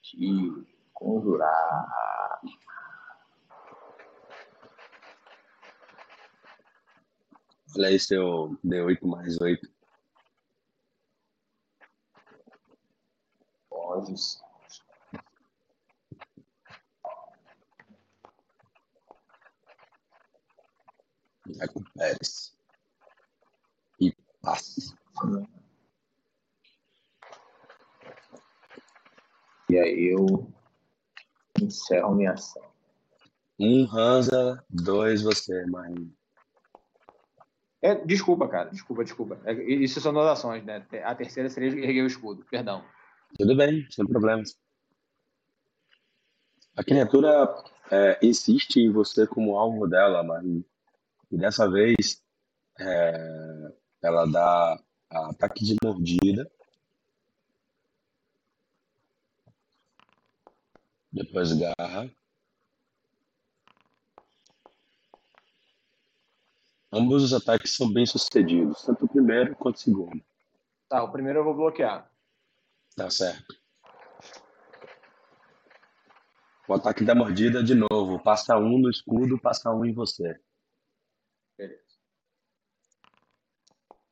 [0.03, 2.41] De conjurar.
[7.77, 9.80] Olha seu D8 mais 8.
[13.90, 14.40] Vozes.
[21.59, 22.53] Recupere-se.
[24.00, 24.94] E passe.
[29.68, 30.50] E aí eu
[31.61, 32.70] encerro minha ação.
[33.59, 36.14] Um Hansa, dois você, Marinho.
[37.83, 38.70] É, desculpa, cara.
[38.70, 39.40] Desculpa, desculpa.
[39.44, 40.87] É, isso são duas ações, né?
[41.05, 42.44] A terceira seria erguer o escudo.
[42.50, 42.85] Perdão.
[43.38, 44.59] Tudo bem, sem problemas.
[46.77, 50.45] A criatura é, insiste em você como alvo dela, mas
[51.31, 52.23] e dessa vez
[52.79, 56.51] é, ela dá ataque de mordida.
[61.12, 62.11] Depois garra.
[66.93, 70.23] Ambos os ataques são bem sucedidos, tanto o primeiro quanto o segundo.
[70.88, 72.11] Tá, o primeiro eu vou bloquear.
[73.01, 73.57] Tá certo.
[76.69, 78.23] O ataque da mordida de novo.
[78.23, 80.39] Passa um no escudo, passa um em você.
[81.57, 81.81] Beleza.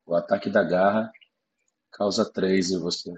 [0.07, 1.13] O ataque da garra
[1.93, 3.13] causa três em você.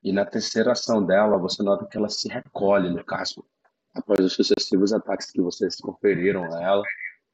[0.00, 3.44] E na terceira ação dela, você nota que ela se recolhe no casco.
[3.92, 6.84] Após os sucessivos ataques que vocês conferiram a ela,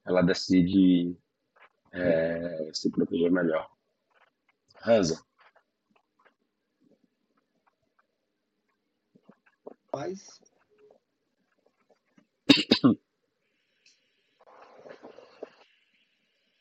[0.07, 1.15] ela decide
[1.93, 3.69] é, se proteger melhor.
[4.83, 5.23] Hansa.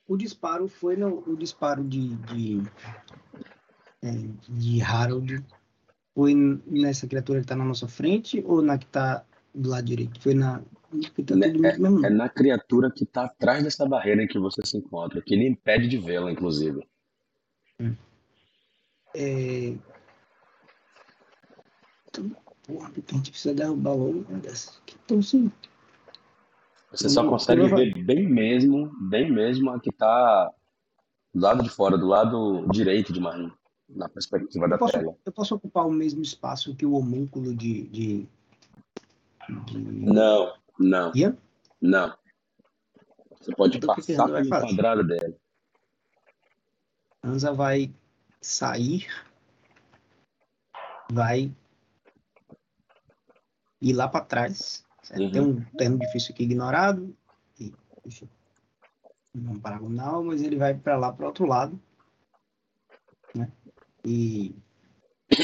[0.08, 2.64] O disparo foi no, o disparo de, de,
[4.02, 4.12] é,
[4.50, 5.46] de Harold
[6.14, 6.34] foi
[6.66, 10.20] nessa criatura que está na nossa frente ou na que está do lado direito?
[10.20, 10.60] Foi na.
[10.60, 10.66] Tá
[11.46, 15.36] é, é, na criatura que está atrás dessa barreira em que você se encontra, que
[15.36, 16.86] ele impede de vê-la, inclusive.
[17.80, 17.96] Hum.
[19.16, 19.76] É...
[22.70, 24.80] Porra, a gente precisa derrubar logo uma dessas.
[25.04, 25.52] Então, sim.
[26.92, 30.54] Você só consegue ver bem mesmo, bem mesmo a que está
[31.34, 33.52] do lado de fora, do lado direito de Marinho,
[33.90, 35.16] na perspectiva eu da posso, tela.
[35.26, 37.88] Eu posso ocupar o mesmo espaço que o homúnculo de.
[37.88, 38.28] de,
[39.48, 39.80] de...
[39.80, 41.12] Não, não.
[41.16, 41.36] Yeah?
[41.82, 42.16] Não.
[43.42, 45.34] Você pode então, passar pelo quadrado dela.
[47.24, 47.92] Anza vai
[48.40, 49.08] sair,
[51.12, 51.52] vai
[53.82, 55.32] ir lá para trás Uhum.
[55.32, 57.16] Tem um termo difícil aqui ignorado,
[57.60, 57.74] e,
[58.06, 58.30] enfim,
[59.34, 61.80] não paragonal, mas ele vai para lá, para o outro lado,
[63.34, 63.52] né?
[64.06, 64.56] E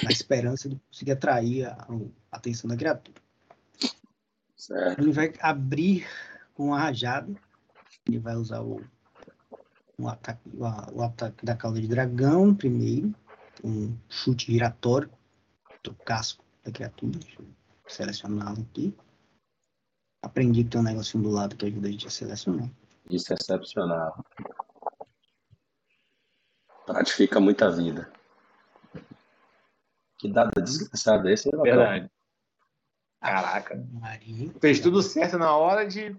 [0.04, 1.88] na esperança de conseguir atrair a,
[2.32, 3.22] a atenção da criatura.
[4.56, 5.02] Certo.
[5.02, 6.08] Ele vai abrir
[6.54, 7.34] com a rajada,
[8.08, 8.82] ele vai usar o,
[9.98, 10.64] o, ataque, o,
[10.98, 13.14] o ataque da cauda de dragão primeiro,
[13.64, 15.10] um chute giratório
[15.84, 17.20] do casco da criatura.
[17.88, 18.96] Selecioná-lo aqui.
[20.22, 22.70] Aprendi que tem um negocinho do lado que ajuda a gente a selecionar.
[23.10, 24.26] Isso é excepcional.
[26.86, 28.12] Pratifica muita vida.
[30.18, 31.48] Que dado desgraçado esse.
[31.54, 32.12] É Verdade.
[33.22, 33.76] Caraca.
[33.92, 34.52] Maria.
[34.60, 36.16] Fez tudo certo na hora de.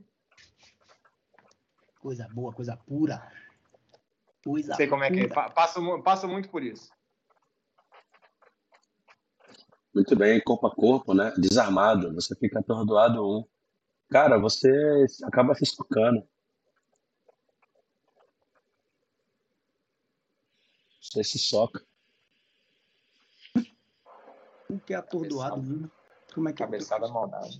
[2.00, 3.32] Coisa boa, coisa pura.
[4.44, 5.14] Coisa Sei como pura.
[5.14, 5.48] é que é.
[5.48, 6.90] Passo, passo muito por isso.
[9.96, 11.32] Muito bem, corpo a corpo, né?
[11.38, 12.14] Desarmado.
[12.16, 13.42] Você fica atordoado um.
[14.10, 14.68] Cara, você
[15.24, 16.22] acaba se estocando.
[21.00, 21.82] Você se soca.
[24.68, 25.90] O que é atordoado, né?
[26.34, 26.66] Como é que é?
[26.66, 27.58] Cabeçada maldade.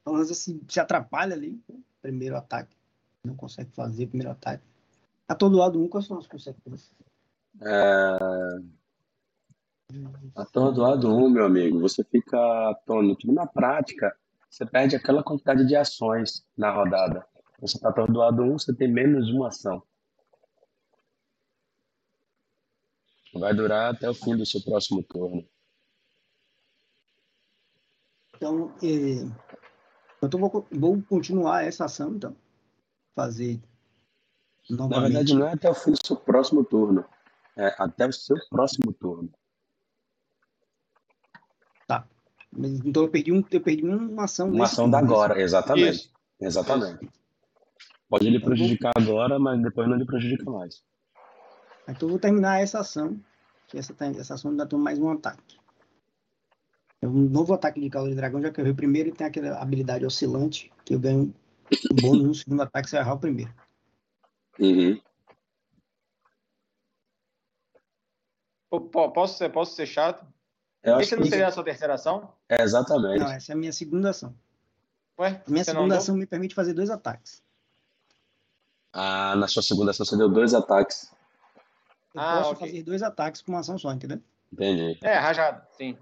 [0.00, 1.60] Então, assim, se atrapalha ali,
[2.00, 2.76] primeiro ataque.
[3.24, 4.73] Não consegue fazer o primeiro ataque.
[5.28, 6.94] Atordoado um, quais são as consequências?
[7.62, 8.18] É...
[10.34, 13.30] Atordoado um, meu amigo, você fica atônito.
[13.32, 14.14] Na prática,
[14.50, 17.26] você perde aquela quantidade de ações na rodada.
[17.60, 19.82] Você está atordoado um, você tem menos uma ação.
[23.32, 25.46] Vai durar até o fim do seu próximo turno.
[28.36, 29.26] Então, eh,
[30.22, 32.36] então vou, vou continuar essa ação, então.
[33.14, 33.60] Fazer
[34.70, 35.00] novamente.
[35.00, 37.04] Na verdade, não é até o fim do seu próximo turno.
[37.56, 39.30] É até o seu próximo turno.
[42.56, 44.48] Então eu perdi, um, eu perdi uma ação.
[44.48, 45.96] Uma ação da agora, exatamente.
[45.96, 46.10] Isso.
[46.40, 47.08] Exatamente.
[48.08, 50.82] Pode lhe prejudicar agora, mas depois não lhe prejudica mais.
[51.88, 53.18] Então eu vou terminar essa ação,
[53.66, 55.58] que essa, essa ação ainda tem mais um ataque.
[57.02, 59.12] É um novo ataque de calor de dragão, já que eu errei o primeiro e
[59.12, 61.34] tem aquela habilidade oscilante, que eu ganho
[61.90, 63.52] um bônus no segundo ataque se eu errar o primeiro.
[64.58, 65.00] Uhum.
[68.90, 70.26] Posso ser, posso ser chato?
[70.82, 72.32] Eu Esse não seria a sua terceira ação?
[72.48, 73.20] É, exatamente.
[73.20, 74.34] Não, essa é a minha segunda ação.
[75.18, 75.42] Ué?
[75.46, 77.42] A minha segunda ação me permite fazer dois ataques.
[78.92, 81.10] Ah, na sua segunda ação você deu dois ataques.
[82.14, 82.68] Eu ah, posso okay.
[82.68, 84.20] fazer dois ataques com uma ação só, entendeu?
[84.52, 84.98] Entendi.
[85.02, 85.96] É, rajado, sim.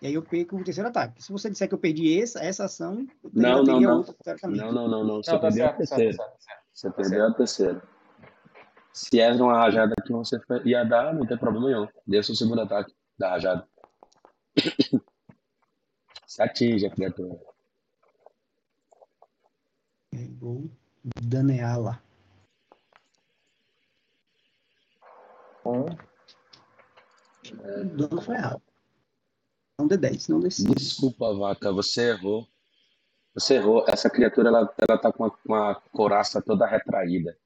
[0.00, 1.22] E aí eu perco o terceiro ataque.
[1.22, 3.96] Se você disser que eu perdi essa, essa ação, eu não, não, não.
[3.98, 5.22] Outra, não, não, não, não.
[5.22, 6.12] Você não, tá perdeu certo, a terceira.
[6.12, 7.80] Certo, certo, você tá perdeu a terceira.
[8.92, 11.88] Se era uma rajada que você ia dar, não tem problema nenhum.
[12.06, 13.68] Dê o seu segundo ataque da rajada.
[16.26, 17.38] Se atinge a criatura.
[20.40, 20.68] Vou
[21.22, 22.02] daneá-la.
[25.64, 25.86] Um.
[27.52, 28.62] O dano foi errado.
[29.78, 30.74] Não D10, não D5.
[30.74, 32.48] Desculpa, vaca, você errou.
[33.34, 33.84] Você errou.
[33.88, 37.36] Essa criatura, ela, ela tá com uma, uma coraça toda retraída.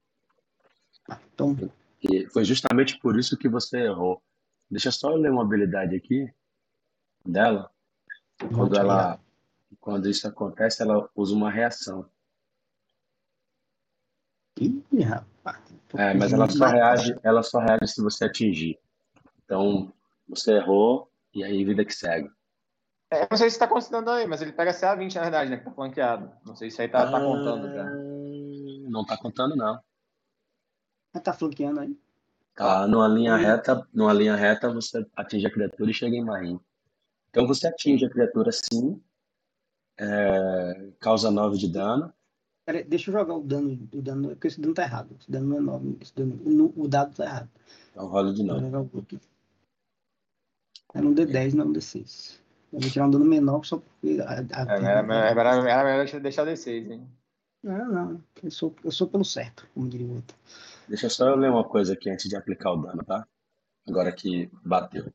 [1.09, 1.55] Ah, então...
[2.01, 4.21] E foi justamente por isso que você errou.
[4.71, 6.33] Deixa eu só ler uma habilidade aqui
[7.25, 7.69] dela,
[8.53, 9.19] quando ela
[9.79, 12.09] quando isso acontece, ela usa uma reação.
[14.59, 15.61] Ih, rapaz.
[15.93, 18.77] É, mas ela só reage, ela só reage se você atingir.
[19.43, 19.91] Então,
[20.27, 22.29] você errou e aí vida que segue.
[23.11, 25.57] É, não sei se está considerando aí, mas ele pega CA20 na verdade, né?
[25.57, 26.31] Que tá flanqueado.
[26.45, 27.85] Não sei se aí tá, ah, tá contando já.
[28.89, 29.79] Não tá contando, não.
[31.13, 31.97] Mas tá flanqueando aí?
[32.53, 36.61] Tá, numa linha reta, numa linha reta você atinge a criatura e chega em marinho.
[37.29, 39.01] Então você atinge a criatura sim,
[39.97, 42.13] É, causa 9 de dano.
[42.65, 45.15] Pera, deixa eu jogar o dano, o dano, porque esse dano tá errado.
[45.19, 47.49] Esse dano não é 9, esse dano, o, o dado tá errado.
[47.91, 48.93] Então rola de novo.
[50.93, 52.39] Era um D10, não um D6.
[52.71, 54.21] Eu vou tirar um dano menor só porque.
[54.21, 57.07] A, a, é, era, era, era melhor deixar D6, hein?
[57.63, 58.23] Não, não.
[58.41, 60.37] Eu sou, eu sou pelo certo, como diria o outro.
[60.87, 63.27] Deixa eu só ler uma coisa aqui antes de aplicar o dano, tá?
[63.87, 65.11] Agora que bateu.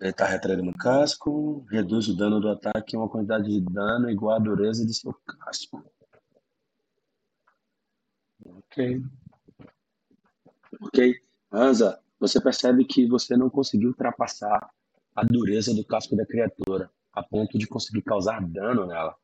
[0.00, 4.10] Ele está retraindo no casco, reduz o dano do ataque em uma quantidade de dano
[4.10, 5.84] igual à dureza de seu casco.
[8.44, 9.02] Ok.
[10.80, 11.20] Ok.
[11.52, 14.70] Anza, você percebe que você não conseguiu ultrapassar
[15.14, 19.14] a dureza do casco da criatura, a ponto de conseguir causar dano nela.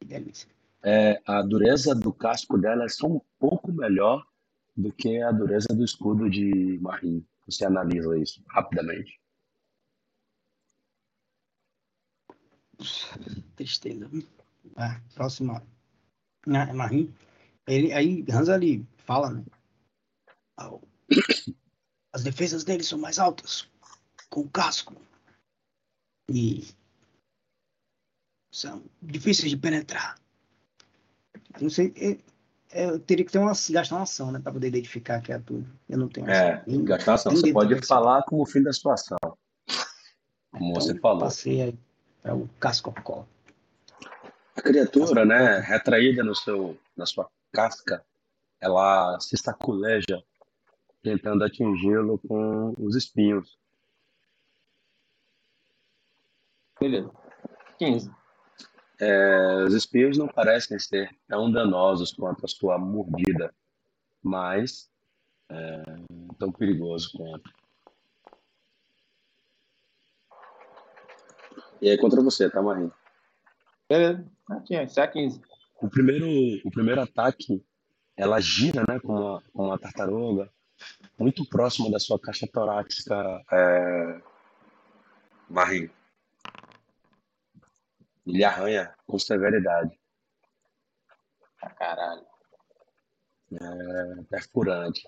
[0.00, 0.48] Que delícia.
[0.82, 4.26] É, a dureza do casco dela é só um pouco melhor
[4.74, 7.24] do que a dureza do escudo de Marim.
[7.46, 9.20] Você analisa isso rapidamente.
[13.56, 14.08] Tristeza.
[14.76, 15.62] Ah, próxima.
[16.46, 17.14] Ah, é Marim.
[17.66, 19.44] Ele, aí Hans ali fala, né?
[22.12, 23.68] As defesas dele são mais altas.
[24.30, 24.94] Com o casco.
[26.30, 26.68] E
[28.52, 30.16] são difíceis de penetrar.
[31.60, 31.92] Não sei.
[31.96, 32.18] Eu,
[32.72, 34.38] eu teria que ter uma, gastar uma ação, né?
[34.38, 35.66] Para poder identificar a criatura.
[35.88, 36.84] Eu não tenho É, ação.
[36.84, 37.32] gastar ação.
[37.32, 39.18] Você pode falar como fim da situação.
[40.52, 41.20] Como Então, você falou.
[41.20, 41.78] Passei aí
[42.22, 43.26] para o cascocó.
[44.56, 48.04] A criatura, né, retraída no seu, na sua casca,
[48.60, 50.22] ela se saculeja
[51.02, 53.58] tentando atingi-lo com os espinhos.
[56.80, 57.10] Beleza.
[57.78, 58.10] 15.
[58.98, 63.54] É, os espinhos não parecem ser tão danosos quanto a sua mordida,
[64.22, 64.90] mas
[65.50, 65.82] é,
[66.38, 67.50] tão perigoso quanto.
[71.82, 72.92] E aí contra você, tá, Marinho?
[73.88, 74.26] Beleza.
[74.48, 75.40] Aqui, isso é 15.
[75.80, 76.26] O primeiro,
[76.64, 77.64] o primeiro ataque,
[78.16, 80.50] ela gira, né, com uma, com uma tartaruga,
[81.18, 84.20] muito próximo da sua caixa torácica, é...
[85.48, 85.90] Marinho.
[88.26, 89.98] Ele arranha com severidade,
[91.62, 92.26] Ah, caralho.
[93.52, 95.02] é, perfurante.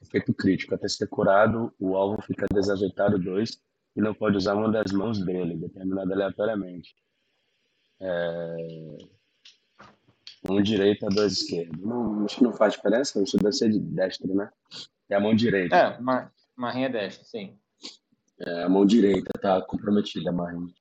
[0.00, 0.74] Efeito crítico.
[0.74, 3.60] Até ser curado, o alvo fica desajeitado 2
[3.94, 6.94] e não pode usar uma das mãos dele, determinada aleatoriamente.
[8.00, 8.56] É...
[10.50, 11.80] Um direito a dois esquerdos.
[11.80, 14.50] Não, acho que não faz diferença, isso deve ser de destro, né?
[15.08, 15.76] É a mão direita.
[15.76, 17.56] É, uma, marrinha destra, sim.
[18.40, 20.72] É, a mão direita tá comprometida, Marinho.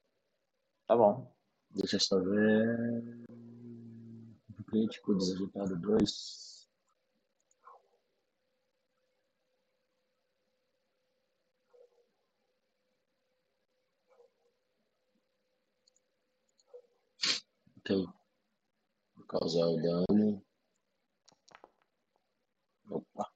[0.87, 1.30] Tá bom.
[1.75, 3.25] Deixa eu só ver.
[4.67, 6.69] Crítico, desajeitado 2.
[17.77, 18.05] Ok.
[19.15, 20.43] Vou causar o dano.
[22.89, 23.30] Opa.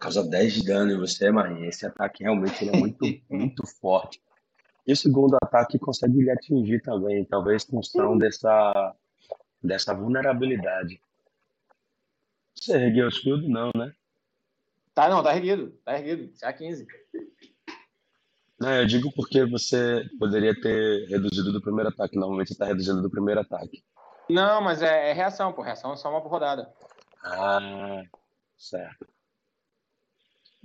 [0.00, 1.68] Causa 10 de dano em você, Marinha.
[1.68, 4.20] Esse ataque realmente é muito, muito forte.
[4.86, 8.94] E o segundo ataque consegue lhe atingir também, talvez função dessa,
[9.62, 11.00] dessa vulnerabilidade.
[12.54, 13.48] Você ergueu o escudo?
[13.48, 13.92] Não, né?
[14.94, 15.70] Tá, não, tá erguido.
[15.84, 16.32] Tá erguido.
[16.32, 16.86] Isso é 15.
[18.58, 22.16] Não, eu digo porque você poderia ter reduzido do primeiro ataque.
[22.16, 23.84] Normalmente você está reduzindo do primeiro ataque.
[24.30, 25.62] Não, mas é, é reação, pô.
[25.62, 26.72] Reação é só uma por rodada.
[27.22, 28.02] Ah,
[28.56, 29.15] certo.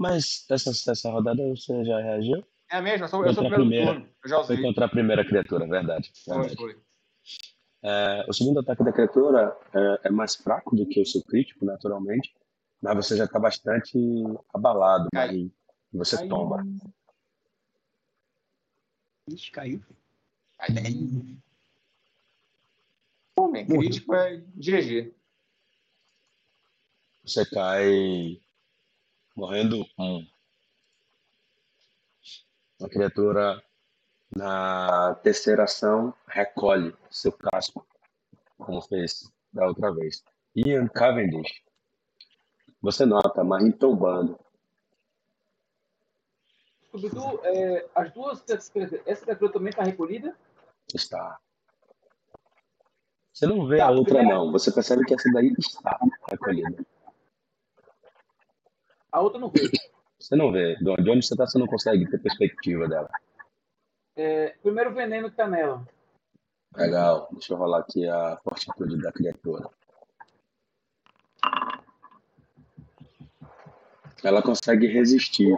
[0.01, 2.43] Mas essa, essa rodada você já reagiu?
[2.71, 3.93] É a mesma, eu sou, eu sou o primeiro primeira.
[3.93, 4.10] turno.
[4.23, 4.58] Eu já usei.
[4.58, 6.12] Foi contra a primeira criatura, verdade.
[6.25, 6.56] Foi, verdade.
[6.56, 6.81] foi.
[7.83, 11.65] É, o segundo ataque da criatura é, é mais fraco do que o seu crítico,
[11.65, 12.33] naturalmente,
[12.81, 13.95] mas você já está bastante
[14.52, 15.08] abalado.
[15.13, 15.52] Marinho.
[15.93, 16.65] E você Aí- toma.
[19.29, 19.83] Ixi, caiu.
[20.58, 21.37] Aí,
[23.35, 25.13] Pô, meu, crítico é GG.
[27.23, 28.41] Você cai
[29.36, 30.25] morrendo um.
[32.84, 33.62] A criatura,
[34.36, 37.86] na terceira ação, recolhe seu casco,
[38.58, 40.23] como fez da outra vez.
[40.56, 41.62] Ian Cavendish.
[42.82, 44.40] Você nota Marim tombando.
[46.88, 50.36] Scooby-Doo, é, as duas essa criatura também está recolhida?
[50.94, 51.40] Está.
[53.32, 54.52] Você não vê Tá, a outra, primeira- não.
[54.52, 55.98] Você percebe que essa daí está
[56.29, 56.86] recolhida.
[59.12, 59.69] A outra não veio.
[60.19, 60.75] Você não vê.
[60.75, 63.09] De onde você está, você não consegue ter perspectiva dela.
[64.15, 65.85] É, primeiro veneno que está nela.
[66.75, 67.27] Legal.
[67.31, 69.69] Deixa eu rolar aqui a fortitude da criatura.
[74.23, 75.57] Ela consegue resistir.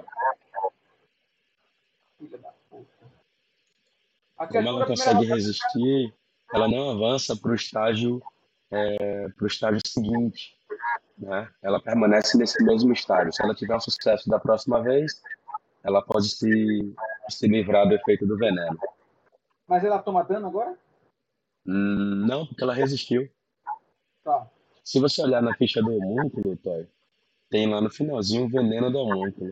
[4.38, 6.14] Como ela consegue resistir,
[6.54, 8.22] ela não avança para o estágio,
[8.72, 10.58] é, pro estágio seguinte.
[11.18, 11.50] Né?
[11.62, 13.34] Ela permanece nesse mesmo estágio.
[13.34, 15.22] Se ela tiver um sucesso da próxima vez,
[15.84, 16.96] ela pode se,
[17.30, 18.78] se livrar do efeito do veneno.
[19.68, 20.78] Mas ela toma dano agora?
[21.66, 23.30] Hum, não, porque ela resistiu.
[24.24, 24.50] Tá.
[24.84, 26.88] Se você olhar na ficha do homúnculo, Toy,
[27.50, 29.52] tem lá no finalzinho o veneno do homúnculo.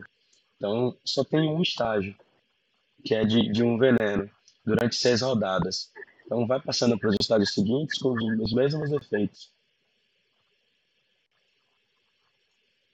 [0.56, 2.14] Então, só tem um estágio,
[3.04, 4.30] que é de, de um veneno,
[4.64, 5.90] durante seis rodadas.
[6.26, 9.51] Então, vai passando para os estágios seguintes com os, os mesmos efeitos.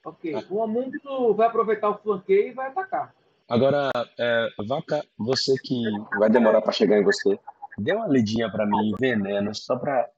[0.05, 0.33] Ok.
[0.49, 3.13] O homúnculo vai aproveitar o flanqueio e vai atacar.
[3.47, 5.75] Agora, é, Vaca, você que
[6.17, 7.39] vai demorar para chegar em você,
[7.77, 10.09] dê uma lidinha para mim em veneno, só para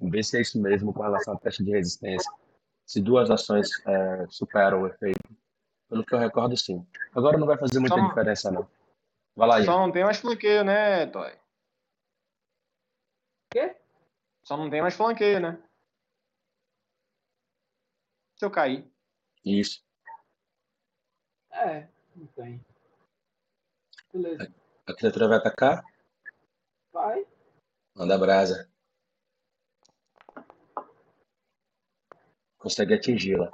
[0.00, 2.30] ver se é isso mesmo com relação à teste de resistência.
[2.86, 5.20] Se duas ações é, superam o efeito.
[5.88, 6.84] Pelo que eu recordo, sim.
[7.14, 8.68] Agora não vai fazer muita Só- diferença, não.
[9.36, 9.64] Vai lá, Ian.
[9.66, 11.32] Só não tem mais flanqueio, né, Toy?
[13.52, 13.76] Quê?
[14.42, 15.62] Só não tem mais flanqueio, né?
[18.38, 18.90] Se eu cair.
[19.44, 19.84] Isso.
[21.52, 21.86] É,
[22.16, 22.64] não tem.
[24.12, 24.52] Beleza.
[24.86, 25.84] A criatura vai atacar?
[26.92, 27.26] Vai.
[27.94, 28.68] Manda brasa.
[32.58, 33.50] Consegue atingi-la.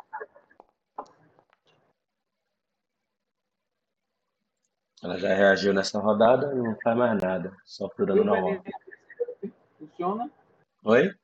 [5.03, 7.57] Ela já reagiu nessa rodada e não faz mais nada.
[7.65, 8.63] Só E dano normal.
[9.79, 10.31] funciona?
[10.85, 11.15] Oi?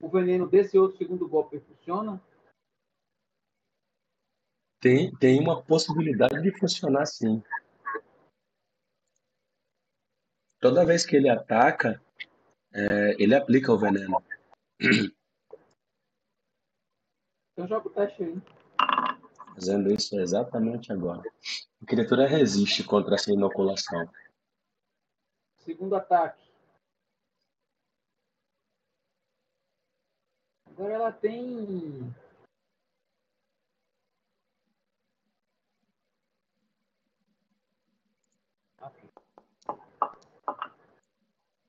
[0.00, 2.20] O veneno desse outro segundo golpe funciona?
[4.82, 7.40] Tem, tem uma possibilidade de funcionar sim.
[10.58, 12.02] Toda vez que ele ataca,
[12.74, 14.20] é, ele aplica o veneno.
[17.52, 18.42] Então joga o teste aí.
[19.54, 21.22] Fazendo isso exatamente agora.
[21.80, 24.10] A criatura resiste contra essa inoculação.
[25.58, 26.42] Segundo ataque.
[30.66, 32.12] Agora ela tem.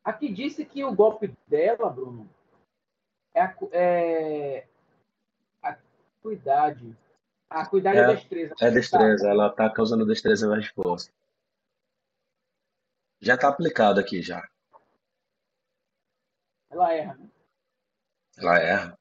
[0.04, 2.30] Aqui disse que o golpe dela, Bruno,
[3.34, 4.68] é a, é
[5.62, 5.78] a
[6.22, 6.96] cuidade.
[7.50, 8.56] A cuidade é, É, destreza.
[8.60, 11.12] É destreza, ela ataca usando destreza mais força.
[13.22, 14.46] Já tá aplicado aqui já.
[16.70, 17.30] Ela erra, né?
[18.38, 19.00] Ela erra.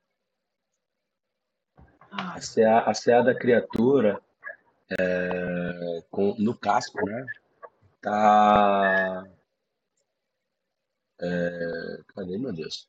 [2.11, 4.23] Ah, A CA, a CA da criatura,
[4.91, 7.27] é, com, no casco, né?
[8.01, 9.27] Tá.
[11.23, 12.89] É, cadê, meu Deus?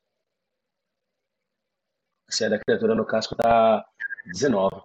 [2.28, 3.86] A CA da criatura no casco tá
[4.26, 4.82] 19.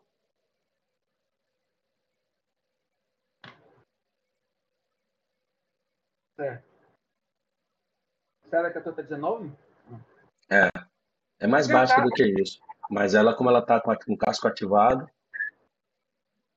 [6.37, 6.69] certo.
[8.49, 9.53] Será que a tua tá 19?
[11.41, 12.07] É mais Já básico tá.
[12.07, 12.61] do que isso.
[12.91, 15.09] Mas ela, como ela tá com, a- com o casco ativado,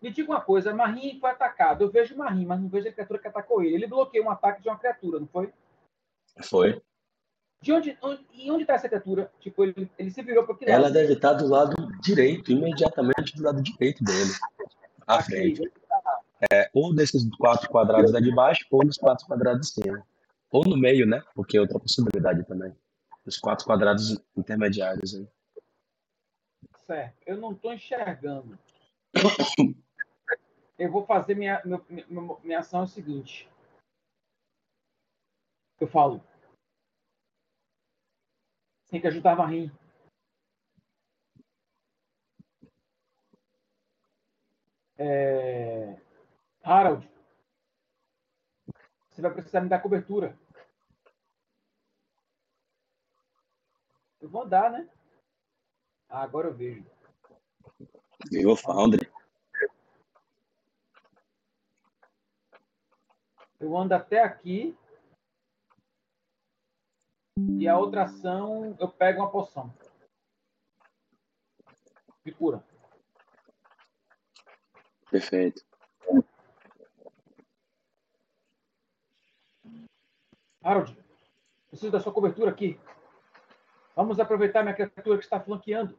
[0.02, 1.84] Me diga uma coisa, Marim foi atacado.
[1.84, 3.76] Eu vejo Marim, mas não vejo a criatura que atacou ele.
[3.76, 5.54] Ele bloqueou um ataque de uma criatura, não foi?
[6.43, 6.82] Foi.
[7.61, 9.32] De onde, onde, e onde está essa criatura?
[9.39, 10.73] Tipo, ele, ele se virou para que lado?
[10.73, 14.32] Ela deve estar do lado direito, imediatamente do lado direito dele.
[15.05, 15.61] À frente.
[16.51, 20.03] É, ou desses quatro quadrados da de baixo, ou nos quatro quadrados de cima.
[20.49, 21.21] Ou no meio, né?
[21.36, 22.75] Porque é outra possibilidade também.
[23.25, 25.27] Os quatro quadrados intermediários aí.
[26.88, 27.15] Certo.
[27.27, 28.57] Eu não estou enxergando.
[30.79, 32.05] Eu vou fazer minha, meu- minha,
[32.43, 33.47] minha ação é o seguinte.
[35.82, 36.23] Eu falo.
[38.88, 39.71] Tem que ajudar Marim.
[44.95, 45.99] É...
[46.63, 47.09] Harold.
[49.09, 50.38] Você vai precisar me dar cobertura.
[54.21, 54.88] Eu vou dar, né?
[56.07, 56.86] Ah, agora eu vejo.
[58.29, 59.11] Viu, Foundry?
[63.59, 64.77] Eu ando até aqui.
[67.50, 69.74] E a outra ação, eu pego uma poção.
[72.26, 72.64] De cura.
[75.10, 75.64] Perfeito.
[80.64, 80.96] Harold,
[81.70, 82.80] preciso da sua cobertura aqui.
[83.96, 85.98] Vamos aproveitar minha criatura que está flanqueando.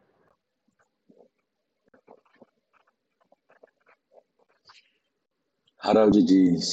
[5.79, 6.73] Harold diz: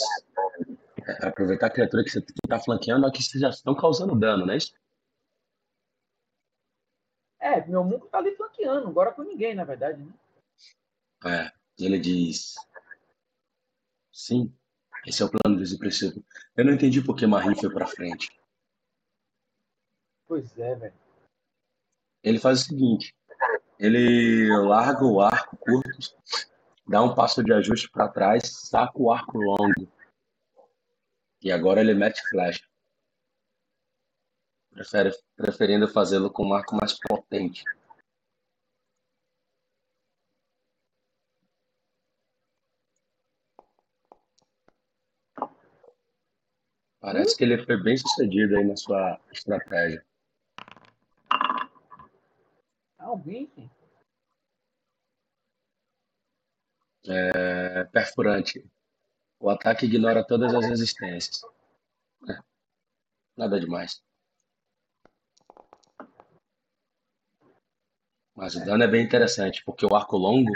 [1.21, 4.57] aproveitar a criatura que você está flanqueando, aqui vocês já estão causando dano, não é
[4.57, 4.73] isso?
[7.39, 10.03] É, meu mundo está ali flanqueando, agora com ninguém, na verdade.
[10.03, 10.13] Né?
[11.25, 11.59] É.
[11.79, 12.55] Ele diz:
[14.11, 14.53] Sim,
[15.07, 16.23] esse é o plano desde o princípio.
[16.55, 18.37] Eu não entendi por que Marie foi pra frente.
[20.27, 20.93] Pois é, velho.
[22.21, 23.15] Ele faz o seguinte:
[23.79, 26.13] ele larga o arco curto,
[26.85, 29.89] dá um passo de ajuste para trás, saca o arco longo.
[31.41, 32.63] E agora ele mete flecha.
[34.71, 37.63] Prefere, preferindo fazê-lo com um arco mais potente.
[47.01, 50.05] Parece que ele foi bem sucedido aí na sua estratégia.
[52.97, 53.69] Alguém, sim.
[57.07, 58.63] É, perfurante.
[59.39, 61.41] O ataque ignora todas as resistências.
[62.29, 62.37] É,
[63.37, 64.01] nada demais.
[68.35, 70.51] Mas o dano é bem interessante, porque o arco longo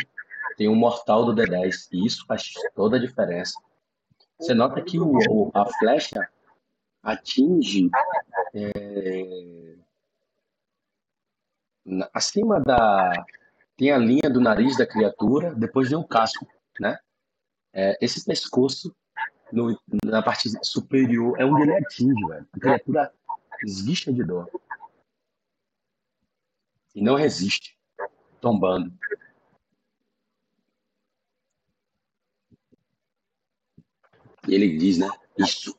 [0.58, 3.60] tem um mortal do D10, e isso faz toda a diferença.
[4.38, 6.30] Você nota que o, a flecha
[7.02, 7.90] atinge
[8.54, 9.76] é,
[12.14, 13.26] acima da.
[13.76, 16.48] Tem a linha do nariz da criatura, depois vem o casco,
[16.80, 17.00] né?
[17.74, 18.96] É, esse pescoço
[19.52, 22.48] no, na parte superior é onde ele atinge, velho.
[22.54, 23.14] A criatura
[23.64, 24.50] existe de dor.
[26.94, 27.78] E não resiste,
[28.40, 28.94] tombando.
[34.48, 35.08] E ele diz, né?
[35.38, 35.76] Isso.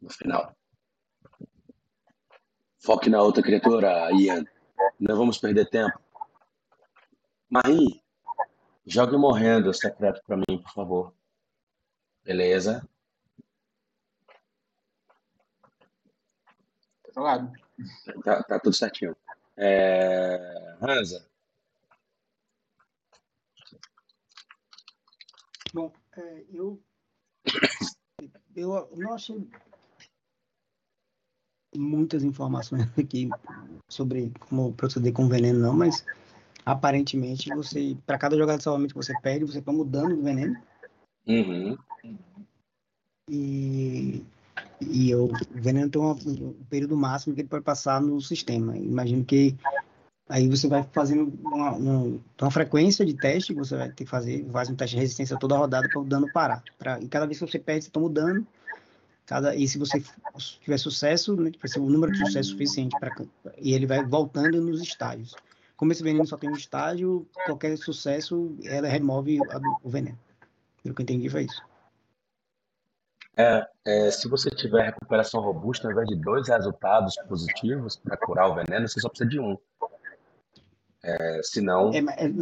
[0.00, 0.54] No final.
[2.78, 4.44] Foque na outra criatura, Ian.
[4.98, 5.98] Não vamos perder tempo.
[7.48, 8.02] Marie,
[8.88, 11.14] jogue morrendo o secreto para mim, por favor.
[12.24, 12.88] Beleza?
[17.02, 17.52] Tá jogado.
[18.24, 19.16] Tá, tá tudo certinho.
[19.56, 20.76] É...
[20.80, 21.28] Hansa.
[25.74, 26.82] Bom, é, eu,
[28.56, 29.48] eu não achei
[31.76, 33.28] muitas informações aqui
[33.88, 36.04] sobre como proceder com veneno, não, mas
[36.68, 40.22] aparentemente você, para cada jogada de salvamento que você perde, você toma o dano do
[40.22, 40.54] veneno.
[41.26, 41.78] Uhum.
[43.30, 44.22] E,
[44.80, 48.76] e o veneno tem um, um período máximo que ele pode passar no sistema.
[48.76, 49.56] Imagino que
[50.28, 54.10] aí você vai fazendo uma, uma, uma, frequência de teste que você vai ter que
[54.10, 56.62] fazer, faz um teste de resistência toda rodada para o dano parar.
[56.78, 58.46] Pra, e cada vez que você perde, você toma o dano
[59.28, 60.02] Cada, e se você
[60.62, 63.14] tiver sucesso, né, vai ser o número de sucesso suficiente para
[63.58, 65.34] e ele vai voltando nos estágios.
[65.78, 69.38] Como esse veneno só tem um estágio, qualquer sucesso ela remove
[69.80, 70.18] o veneno.
[70.82, 71.62] Pelo que eu entendi foi isso.
[73.36, 78.50] É, é, se você tiver recuperação robusta, ao invés de dois resultados positivos para curar
[78.50, 79.56] o veneno, você só precisa de um.
[81.00, 81.92] É, senão.
[81.94, 82.32] É, é,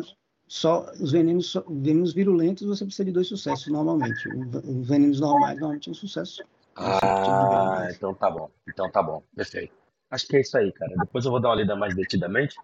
[0.48, 4.26] só os venenos, venenos virulentos você precisa de dois sucessos normalmente.
[4.30, 6.42] Os venenos normais normalmente é um sucesso.
[6.74, 8.50] Ah, então tá bom.
[8.66, 9.22] Então tá bom.
[9.34, 9.74] Perfeito.
[10.10, 10.94] Acho que é isso aí, cara.
[10.96, 12.56] Depois eu vou dar uma lida mais detidamente,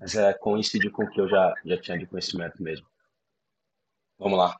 [0.00, 2.86] mas é, coincide com o que eu já, já tinha de conhecimento mesmo.
[4.18, 4.58] Vamos lá.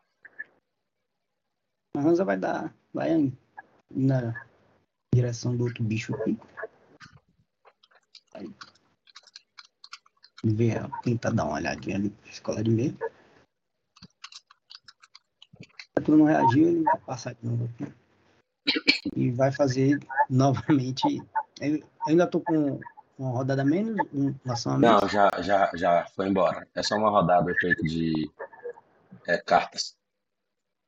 [1.97, 2.75] A Hansa vai dar.
[2.93, 3.33] Vai
[3.91, 4.47] na
[5.15, 6.39] direção do outro bicho aqui.
[8.35, 8.55] Aí.
[10.45, 12.99] Ver, tentar dar uma olhadinha ali na escola de meio.
[15.99, 17.93] Se tu não reagir, ele vai passar de novo aqui
[19.15, 21.23] e vai fazer novamente.
[21.61, 22.81] Eu ainda estou com
[23.21, 25.03] uma rodada menos, uma ação a menos?
[25.03, 26.67] Não, já, já, já foi embora.
[26.75, 28.31] É só uma rodada feita de
[29.27, 29.95] é, cartas.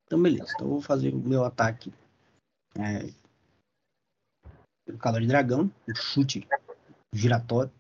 [0.07, 0.51] Então, beleza.
[0.55, 1.93] Então, eu vou fazer o meu ataque.
[2.79, 3.13] É,
[4.91, 6.49] o calor de dragão, o chute
[7.13, 7.71] giratório.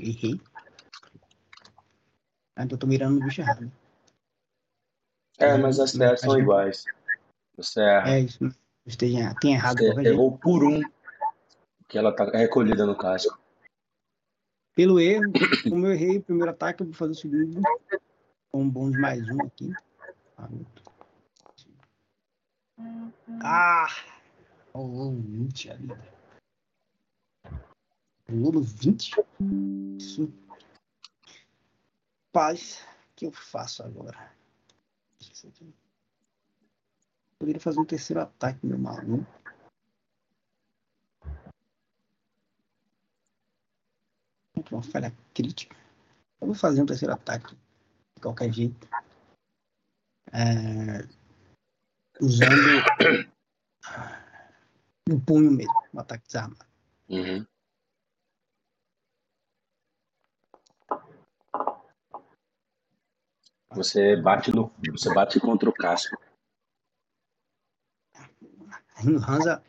[0.00, 0.40] Errei.
[2.56, 3.70] Ainda tô mirando no bicho errado.
[5.38, 6.86] É, mas as ideias são iguais.
[7.56, 8.10] Você erra.
[8.10, 8.38] É isso.
[8.84, 9.78] Você tem, errado.
[9.78, 10.82] Você errou por um.
[11.86, 13.38] Que ela tá recolhida no casco.
[14.74, 15.32] Pelo erro,
[15.68, 17.60] como eu errei o primeiro ataque, eu vou fazer o segundo.
[18.50, 19.72] Com um bônus mais um aqui.
[23.42, 23.88] Ah!
[24.72, 25.88] Rolou 20 ali.
[28.30, 29.16] Rolou 20?
[29.98, 30.32] Isso
[32.32, 34.37] Paz, o que eu faço agora?
[37.38, 39.26] Poderia fazer um terceiro ataque, meu maluco.
[44.70, 45.76] Uma falha crítica.
[46.40, 47.54] Eu vou fazer um terceiro ataque.
[48.16, 48.88] De qualquer jeito.
[50.32, 51.06] É...
[52.20, 52.52] Usando
[55.10, 55.72] o punho mesmo.
[55.94, 56.66] Um ataque desarmado.
[57.08, 57.46] Uhum.
[63.78, 66.18] Você bate no, você bate contra o casco.
[69.06, 69.62] Hansa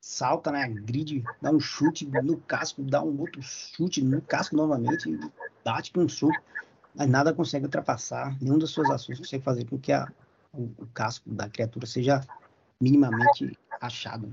[0.00, 4.54] salta na né, grid, dá um chute no casco, dá um outro chute no casco
[4.54, 5.18] novamente,
[5.64, 6.40] bate com um soco,
[6.94, 10.06] mas nada consegue ultrapassar, nenhuma das suas ações consegue fazer com que a,
[10.52, 12.20] o, o casco da criatura seja
[12.80, 14.32] minimamente achado.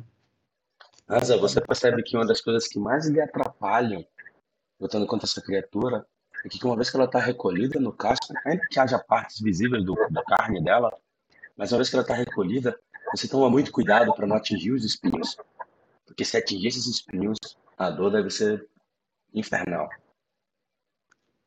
[1.09, 4.05] Hansa, você percebe que uma das coisas que mais lhe atrapalham
[4.79, 6.05] lutando contra essa criatura
[6.55, 9.83] é que uma vez que ela está recolhida no casco, ainda que haja partes visíveis
[9.83, 10.91] do, da carne dela,
[11.55, 12.79] mas uma vez que ela está recolhida,
[13.11, 15.35] você toma muito cuidado para não atingir os espinhos.
[16.05, 17.37] Porque se atingir esses espinhos,
[17.77, 18.67] a dor deve ser
[19.33, 19.89] infernal.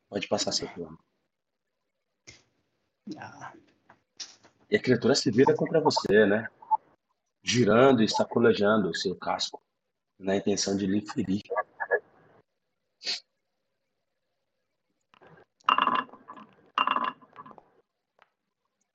[0.09, 0.69] Pode passar seu.
[3.17, 3.53] Ah.
[4.71, 6.49] E a criatura se vira contra você, né?
[7.43, 9.63] Girando e sacolejando o seu casco,
[10.19, 11.43] na intenção de lhe ferir.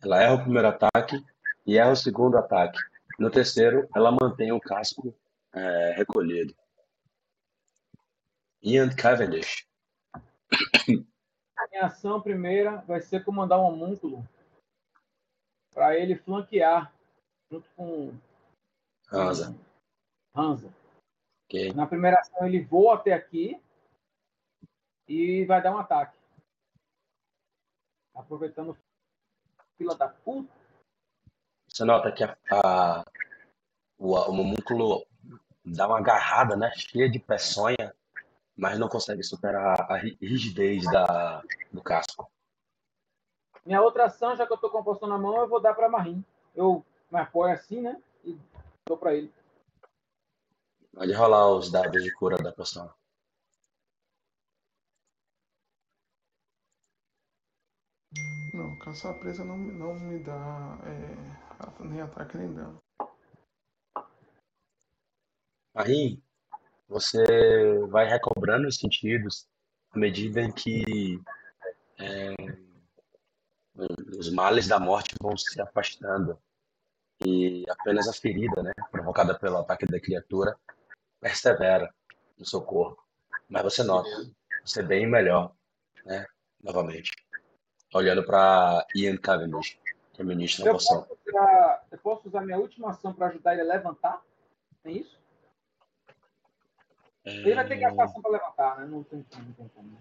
[0.05, 1.25] Ela erra o primeiro ataque
[1.65, 2.77] e erra o segundo ataque.
[3.17, 5.15] No terceiro, ela mantém o casco
[5.51, 6.55] é, recolhido.
[8.61, 9.67] Ian Cavendish.
[11.57, 14.23] A minha ação primeira vai ser comandar um homúnculo
[15.73, 16.93] para ele flanquear
[17.49, 18.13] junto com
[19.11, 19.55] Hansa.
[20.35, 20.71] Hansa.
[21.45, 21.73] Okay.
[21.73, 23.59] Na primeira ação ele voa até aqui
[25.07, 26.15] e vai dar um ataque.
[28.13, 28.77] Aproveitando
[29.77, 30.49] fila da puta.
[31.67, 33.05] Você nota que a, a
[33.97, 35.05] o, o homúnculo
[35.63, 36.71] dá uma agarrada, né?
[36.75, 37.93] Cheia de peçonha,
[38.55, 42.29] mas não consegue superar a rigidez da, do casco.
[43.65, 45.73] Minha outra ação, já que eu tô com a poção na mão, eu vou dar
[45.73, 46.23] para Marim.
[46.55, 47.99] Eu me apoio assim, né?
[48.23, 48.37] E
[48.85, 49.33] dou para ele.
[50.93, 52.89] Pode rolar os dados de cura da poção.
[58.75, 62.81] Não, caçar presa não, não me dá é, nem ataque nem dano.
[65.73, 66.21] Aí
[66.87, 67.23] você
[67.89, 69.47] vai recobrando os sentidos
[69.91, 71.21] à medida em que
[71.97, 72.33] é,
[74.17, 76.37] os males da morte vão se afastando
[77.25, 80.57] e apenas a ferida, né, provocada pelo ataque da criatura,
[81.21, 81.93] persevera
[82.37, 83.01] no seu corpo.
[83.47, 84.09] Mas você nota,
[84.65, 85.55] você é bem melhor,
[86.05, 86.25] né,
[86.61, 87.11] novamente,
[87.95, 89.79] olhando para Ian Cavendish,
[90.13, 91.07] que é ministro da poção.
[91.91, 94.21] eu posso usar minha última ação para ajudar ele a levantar?
[94.83, 95.17] É isso?
[97.23, 98.85] Ele vai ter que gastar ação para levantar, né?
[98.85, 99.97] Não tem, não tem como.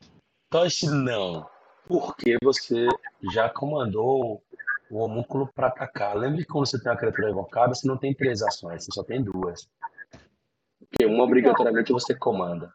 [0.50, 1.48] Tosh não.
[1.86, 2.88] Porque você
[3.32, 4.42] já comandou
[4.90, 6.16] o homúnculo para atacar.
[6.16, 9.04] Lembre que quando você tem uma criatura evocada, você não tem três ações, você só
[9.04, 9.68] tem duas.
[10.78, 12.74] Porque uma obrigatoriamente você comanda.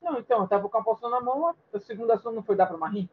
[0.00, 2.66] Não, então, eu tava com a poção na mão, a segunda ação não foi dar
[2.66, 3.08] para Marim?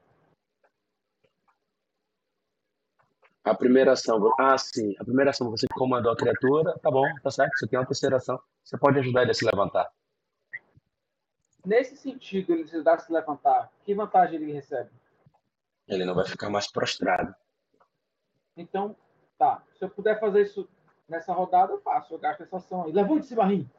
[3.43, 7.29] A primeira ação, ah, sim, a primeira ação você comandou a criatura, tá bom, tá
[7.29, 9.91] certo, você tem uma terceira ação, você pode ajudar ele a se levantar.
[11.65, 14.89] Nesse sentido, ele ajudar a se levantar, que vantagem ele recebe?
[15.87, 17.35] Ele não vai ficar mais prostrado.
[18.55, 18.95] Então,
[19.37, 19.63] tá.
[19.77, 20.67] Se eu puder fazer isso
[21.07, 22.13] nessa rodada, eu faço.
[22.13, 22.91] Eu gasto essa ação aí.
[22.91, 23.69] Levante-se, Barrinho.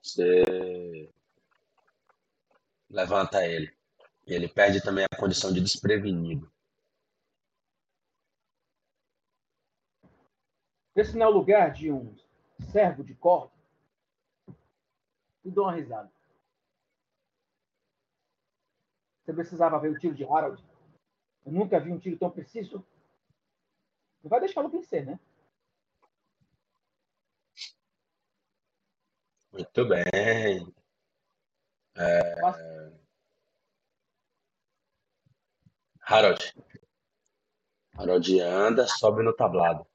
[0.00, 1.12] Você
[2.88, 3.79] levanta ele.
[4.30, 6.48] E ele perde também a condição de desprevenido.
[10.94, 12.14] Esse não é o lugar de um
[12.70, 13.58] servo de corte?
[15.44, 16.12] e dou uma risada.
[19.24, 20.62] Você precisava ver o tiro de Harold?
[21.44, 22.86] Eu nunca vi um tiro tão preciso.
[24.22, 25.18] Não vai deixá-lo vencer, né?
[29.52, 30.72] Muito bem.
[31.96, 32.99] É...
[36.10, 36.52] Harold.
[37.96, 39.86] Harold anda, sobe no tablado.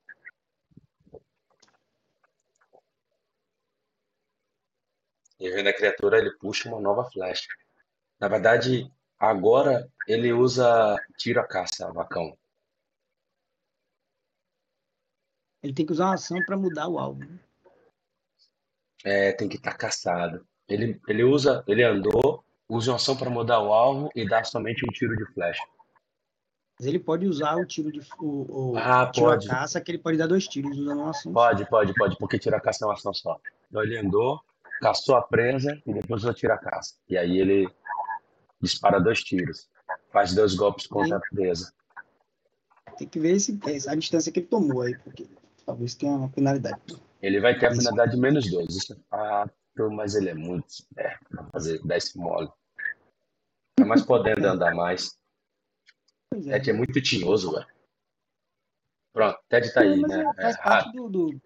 [5.38, 7.50] E vendo a criatura, ele puxa uma nova flecha.
[8.18, 8.90] Na verdade,
[9.20, 12.38] agora ele usa tiro a caça, vacão.
[15.62, 17.26] Ele tem que usar uma ação para mudar o alvo.
[17.26, 17.40] Né?
[19.04, 20.48] É, tem que estar tá caçado.
[20.70, 24.86] Ele, ele usa, ele andou, usa uma ação para mudar o alvo e dá somente
[24.86, 25.75] um tiro de flecha.
[26.78, 29.48] Mas ele pode usar o tiro de o, o ah, tiro pode.
[29.48, 31.32] a caça, que ele pode dar dois tiros usando uma ação.
[31.32, 33.40] Pode, pode, pode, porque tiro a caça é uma ação só.
[33.70, 34.42] Então ele andou,
[34.82, 36.96] caçou a presa e depois eu tiro a caça.
[37.08, 37.70] E aí ele
[38.62, 39.70] dispara dois tiros,
[40.12, 41.72] faz dois golpes contra a presa.
[42.98, 43.58] Tem que ver esse,
[43.88, 45.28] a distância que ele tomou aí, porque
[45.66, 46.82] talvez tenha uma penalidade.
[47.22, 48.76] Ele vai ter a penalidade de menos dois.
[48.76, 52.50] Isso é fato, mas ele é muito esperto pra fazer 10 mole.
[53.76, 55.18] Tá mais podendo andar mais.
[56.36, 56.52] Pois é.
[56.54, 57.68] Ted é muito tinhoso, velho.
[59.14, 60.22] Pronto, Ted tá aí, né?
[60.38, 61.42] é- faz É, parte do, do-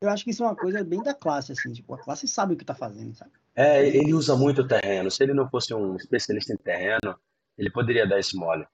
[0.00, 1.70] Eu acho que isso é uma coisa bem da classe, assim.
[1.72, 3.32] Tipo, a classe sabe o que tá fazendo, sabe?
[3.54, 5.10] É, ele usa muito o terreno.
[5.10, 7.18] Se ele não fosse um especialista em terreno,
[7.58, 8.66] ele poderia dar esse mole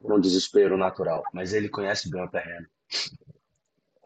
[0.00, 1.22] por um desespero natural.
[1.32, 2.66] Mas ele conhece bem o terreno.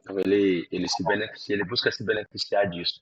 [0.01, 3.01] Então ele, ele se beneficia, ele busca se beneficiar disso.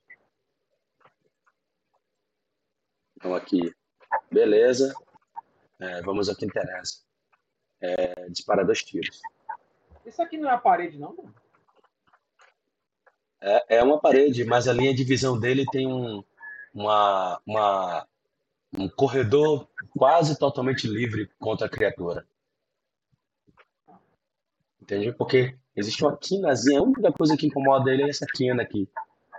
[3.16, 3.74] Então aqui,
[4.30, 4.94] beleza.
[5.78, 7.02] É, vamos ao que interessa.
[7.82, 9.20] É, dispara dois tiros.
[10.06, 11.16] Isso aqui não é a parede, não?
[13.40, 16.22] É, é uma parede, mas a linha de visão dele tem um,
[16.72, 18.06] uma, uma,
[18.78, 22.24] um corredor quase totalmente livre contra a criatura.
[24.80, 25.12] Entende?
[25.12, 28.88] Porque existe uma quinazinha, a única coisa que incomoda ele é essa quina aqui,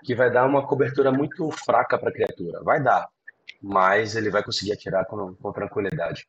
[0.04, 2.62] que vai dar uma cobertura muito fraca para a criatura.
[2.62, 3.10] Vai dar,
[3.62, 6.28] mas ele vai conseguir atirar com, com tranquilidade.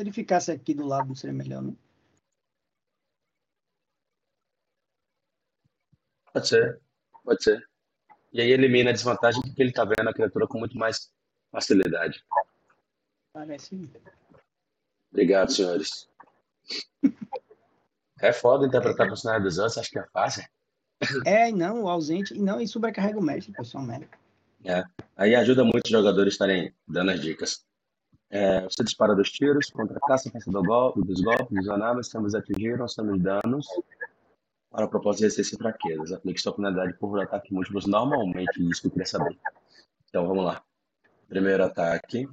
[0.00, 1.76] Se ele ficasse aqui do lado, não seria melhor, não?
[6.32, 6.80] Pode ser,
[7.22, 7.68] pode ser.
[8.32, 11.12] E aí elimina a desvantagem porque ele tá vendo a criatura com muito mais
[11.52, 12.24] facilidade.
[13.30, 13.90] Parece.
[15.10, 16.08] Obrigado, senhores.
[18.22, 20.44] É foda interpretar personagem dos outros, acho que é fácil.
[21.24, 22.34] É, e não, o ausente.
[22.34, 24.06] E não, e sobrecarrega o mestre, pessoal, merda.
[24.62, 24.84] É.
[25.16, 27.64] Aí ajuda muito os jogadores estarem dando as dicas.
[28.30, 32.14] É, você dispara dois tiros contra a caça, caça do golpe, dos golpes, dos anáveis,
[32.14, 33.66] ambos atingiram, somos danos.
[34.70, 36.12] Para o propósito de resistência e fraquezas.
[36.12, 39.36] Aplique sua penalidade por ataque múltiplos normalmente, isso que eu queria saber.
[40.08, 40.62] Então vamos lá.
[41.28, 42.28] Primeiro ataque.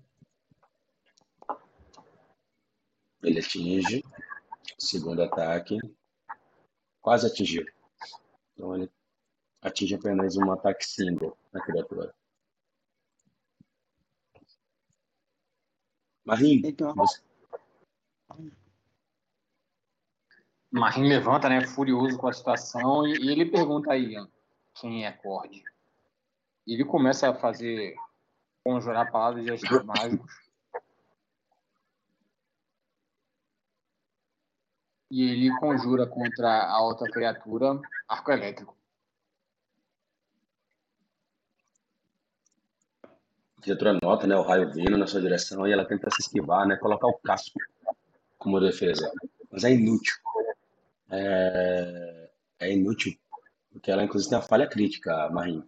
[3.23, 4.03] Ele atinge.
[4.77, 5.79] Segundo ataque.
[7.01, 7.65] Quase atingiu.
[8.53, 8.91] Então ele
[9.63, 12.13] atinge apenas um ataque single na criatura.
[16.27, 16.93] Marim, uma...
[16.93, 17.21] você...
[20.69, 24.13] Marim levanta, né, furioso com a situação, e, e ele pergunta aí
[24.75, 25.63] quem é Cord.
[26.67, 27.95] E ele começa a fazer,
[28.61, 30.35] conjurar palavras de gestos mágicos.
[35.09, 38.76] E ele conjura contra a outra criatura arco elétrico.
[43.57, 46.67] A criatura nota né, o raio vindo na sua direção e ela tenta se esquivar,
[46.67, 47.59] né, colocar o casco
[48.37, 49.11] como defesa.
[49.51, 50.15] Mas é inútil.
[51.09, 52.29] É,
[52.59, 53.17] é inútil,
[53.71, 55.67] porque ela inclusive tem a falha crítica, a Marim.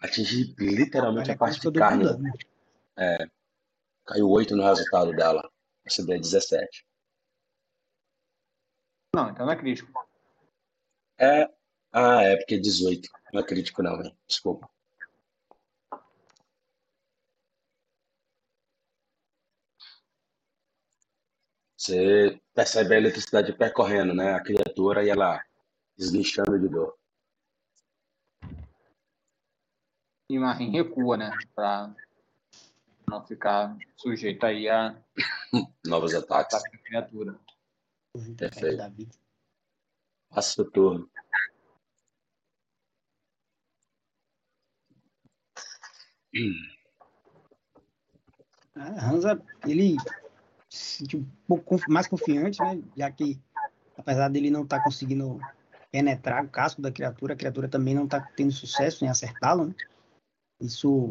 [0.00, 2.04] Atinge literalmente Olha a parte de carne.
[2.04, 2.32] dano.
[4.04, 5.48] Caiu 8 no resultado dela.
[5.84, 6.84] Essa daí é 17.
[9.14, 9.92] Não, então não é crítico.
[11.18, 11.48] É.
[11.92, 13.08] Ah, é porque é 18.
[13.32, 14.16] Não é crítico, não, hein?
[14.26, 14.68] Desculpa.
[21.82, 24.34] Você percebe a eletricidade percorrendo, né?
[24.34, 25.42] A criatura e ela
[25.98, 26.96] esguichando de dor.
[30.30, 31.92] E Marim recua, né, pra
[33.10, 34.96] não ficar sujeito aí a
[35.84, 36.54] Novos ataques.
[36.54, 37.40] ataque da criatura.
[38.38, 38.76] Perfeito.
[38.76, 39.16] Da vida.
[40.30, 41.10] Passa seu turno.
[48.76, 49.96] A Hansa, ele
[50.72, 52.82] se sentiu um pouco mais confiante, né?
[52.96, 53.38] Já que,
[53.96, 55.38] apesar dele não estar conseguindo
[55.90, 59.74] penetrar o casco da criatura, a criatura também não está tendo sucesso em acertá-lo, né?
[60.58, 61.10] Isso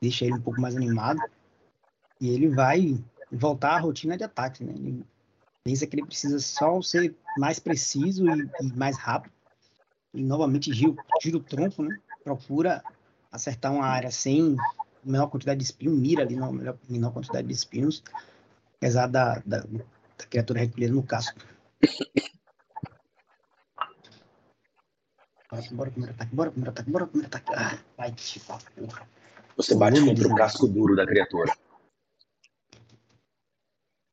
[0.00, 1.20] deixa ele um pouco mais animado.
[2.20, 3.02] E ele vai
[3.32, 4.72] voltar à rotina de ataque, né?
[4.72, 5.04] Ele
[5.64, 9.32] pensa que ele precisa só ser mais preciso e, e mais rápido.
[10.14, 11.98] E novamente gira, gira o tronco, né?
[12.22, 12.84] Procura
[13.32, 14.56] acertar uma área sem
[15.02, 16.50] menor quantidade de espinho, mira ali na
[16.88, 18.02] menor quantidade de espinhos,
[18.80, 21.38] apesar da, da, da criatura recolhida no casco.
[25.72, 27.52] Bora, primeiro ataque, bora, primeiro ataque, bora, primeiro ataque.
[27.54, 29.08] Ah, vai, tipo, porra.
[29.56, 31.52] Você bate contra o casco duro da criatura.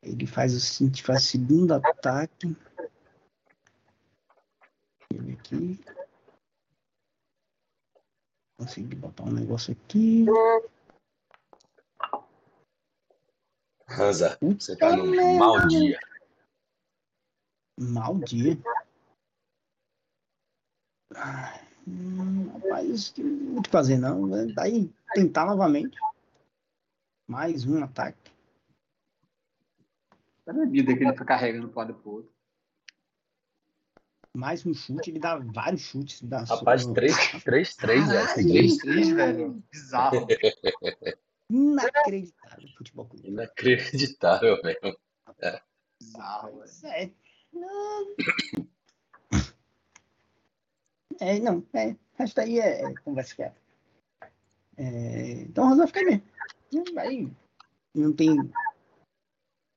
[0.03, 2.57] Ele faz o seguinte, faz o segundo ataque.
[5.13, 5.79] Ele aqui.
[8.59, 10.25] Consegui botar um negócio aqui.
[13.89, 15.99] Hansa, você tá num mau dia.
[17.79, 18.57] Mal dia.
[21.15, 24.27] Ai, hum, rapaz, não vou te fazer não.
[24.27, 24.45] né?
[24.53, 25.97] Daí tentar novamente.
[27.27, 28.31] Mais um ataque.
[30.45, 32.31] É a bebida que ele fica carregando pro lado pro outro.
[34.33, 36.21] mais um chute, ele dá vários chutes.
[36.21, 38.27] Dá Rapaz, 3-3, três, três, velho.
[38.35, 39.63] 3-3, velho.
[39.71, 40.27] Bizarro.
[41.49, 43.27] Inacreditável futebol clube.
[43.27, 44.97] Inacreditável mesmo.
[45.41, 45.61] É.
[46.01, 46.63] Bizarro.
[46.83, 47.11] É.
[47.53, 48.15] Não.
[51.19, 51.91] É, não, é.
[51.91, 53.55] O resto aí é conversa fiada.
[54.77, 56.99] É, então o Rosa vai ficar mesmo.
[56.99, 57.31] Aí
[57.95, 58.29] não tem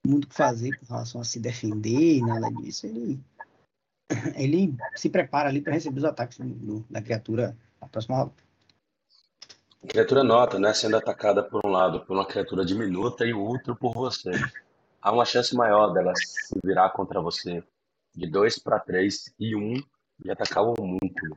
[0.06, 2.86] muito o que fazer com relação a se defender e nada disso.
[2.86, 3.20] Ele,
[4.36, 8.32] ele se prepara ali para receber os ataques do, da criatura na próxima.
[9.89, 10.74] Criatura nota, né?
[10.74, 14.31] Sendo atacada por um lado por uma criatura diminuta e o outro por você.
[15.01, 17.64] Há uma chance maior dela se virar contra você
[18.14, 19.74] de 2 para 3 e 1 um,
[20.24, 21.37] e atacar o múnculo.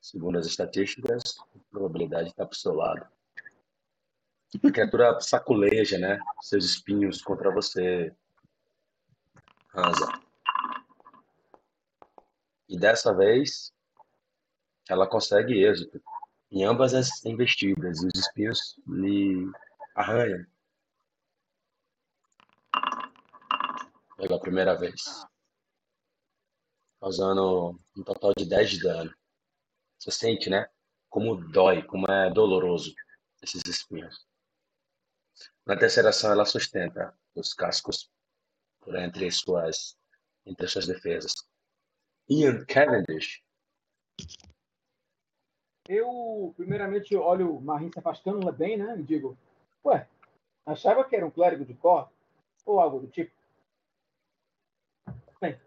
[0.00, 3.06] Segundo as estatísticas, a probabilidade está para o seu lado.
[4.62, 6.18] A criatura saculeja, né?
[6.42, 8.14] Seus espinhos contra você,
[9.74, 10.12] Hansa.
[12.68, 13.73] E dessa vez,
[14.88, 16.02] ela consegue êxito
[16.50, 19.50] em ambas as investidas e os espinhos lhe
[19.94, 20.46] arranham.
[24.16, 25.26] Pela primeira vez.
[27.00, 29.14] Causando um total de 10 de dano.
[29.98, 30.68] Você sente, né?
[31.08, 32.94] Como dói, como é doloroso
[33.42, 34.26] esses espinhos.
[35.66, 38.10] Na terceira ação, ela sustenta os cascos
[38.80, 39.96] por entre suas,
[40.44, 41.32] entre suas defesas.
[42.28, 43.42] Ian Cavendish.
[45.88, 48.98] Eu, primeiramente, olho o Marim se afastando bem, né?
[48.98, 49.36] E digo,
[49.84, 50.08] ué,
[50.64, 52.10] achava que era um clérigo de cor
[52.64, 53.34] ou algo do tipo.
[55.40, 55.60] Bem,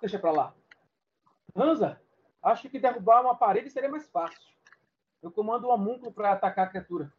[0.00, 0.54] deixa pra lá.
[1.54, 2.00] Hansa,
[2.42, 4.52] acho que derrubar uma parede seria mais fácil.
[5.22, 7.12] Eu comando o um homúnculo para atacar a criatura.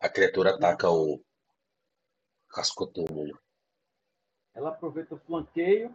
[0.00, 1.20] A criatura ataca o
[2.48, 3.38] cascotúmulo.
[4.54, 5.94] Ela aproveita o flanqueio.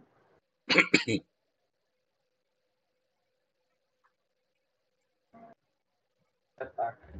[6.58, 7.14] Ataca.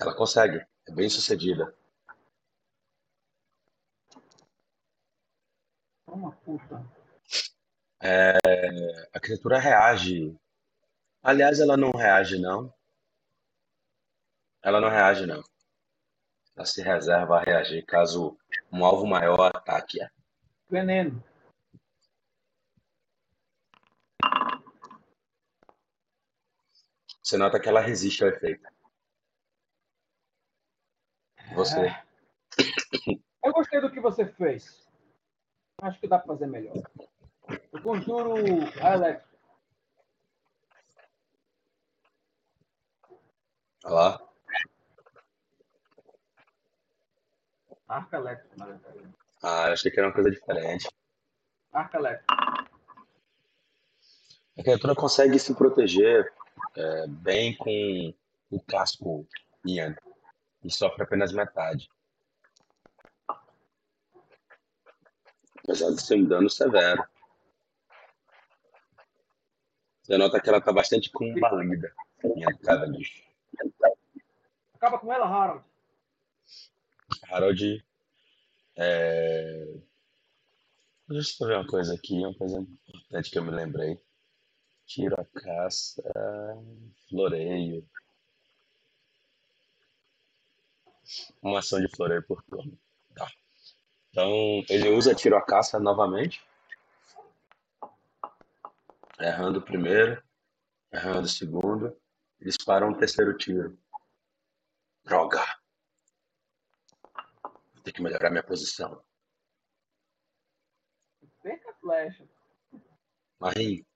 [0.00, 0.64] Ela consegue.
[0.86, 1.74] É bem sucedida.
[6.06, 6.84] Uma puta.
[8.00, 8.38] É,
[9.12, 10.34] a criatura reage.
[11.22, 12.72] Aliás, ela não reage, não.
[14.62, 15.42] Ela não reage, não.
[16.56, 18.38] Ela se reserva a reagir caso
[18.72, 20.10] um alvo maior ataque-a.
[20.70, 21.22] Veneno.
[27.28, 28.66] Você nota que ela resiste ao efeito.
[31.54, 31.78] Você.
[31.78, 32.02] É.
[33.44, 34.88] Eu gostei do que você fez.
[35.82, 36.74] Acho que dá para fazer melhor.
[37.70, 38.34] Eu conjuro
[38.82, 39.28] a Electra.
[43.84, 44.28] Olha lá.
[47.88, 49.14] Arca elétrica, na verdade.
[49.42, 50.88] Ah, achei que era uma coisa diferente.
[51.74, 52.34] Arca elétrica.
[54.58, 56.37] A criatura consegue se proteger
[56.76, 58.14] é, bem com
[58.50, 59.26] o casco
[59.66, 59.96] Ian
[60.64, 61.88] e sofre apenas metade.
[65.62, 67.06] Apesar de ser um dano severo.
[70.02, 71.94] Você nota que ela está bastante combalida.
[72.24, 73.28] Ian Cavendish.
[74.74, 75.64] Acaba com ela, Harold.
[77.30, 77.84] Harold.
[78.76, 79.74] É...
[81.08, 84.00] Deixa eu ver uma coisa aqui, uma coisa importante que eu me lembrei.
[84.88, 86.02] Tiro a caça,
[87.10, 87.86] floreio.
[91.42, 92.76] Uma ação de floreio por turno.
[93.14, 93.30] Tá.
[94.08, 94.30] Então,
[94.66, 96.42] ele usa tiro a caça novamente.
[99.20, 100.22] Errando o primeiro,
[100.90, 101.94] errando o segundo.
[102.40, 103.78] Eles param o terceiro tiro.
[105.04, 105.44] Droga!
[107.74, 109.04] Vou ter que melhorar minha posição.
[111.42, 112.26] Perca a flecha.
[113.38, 113.87] Marim.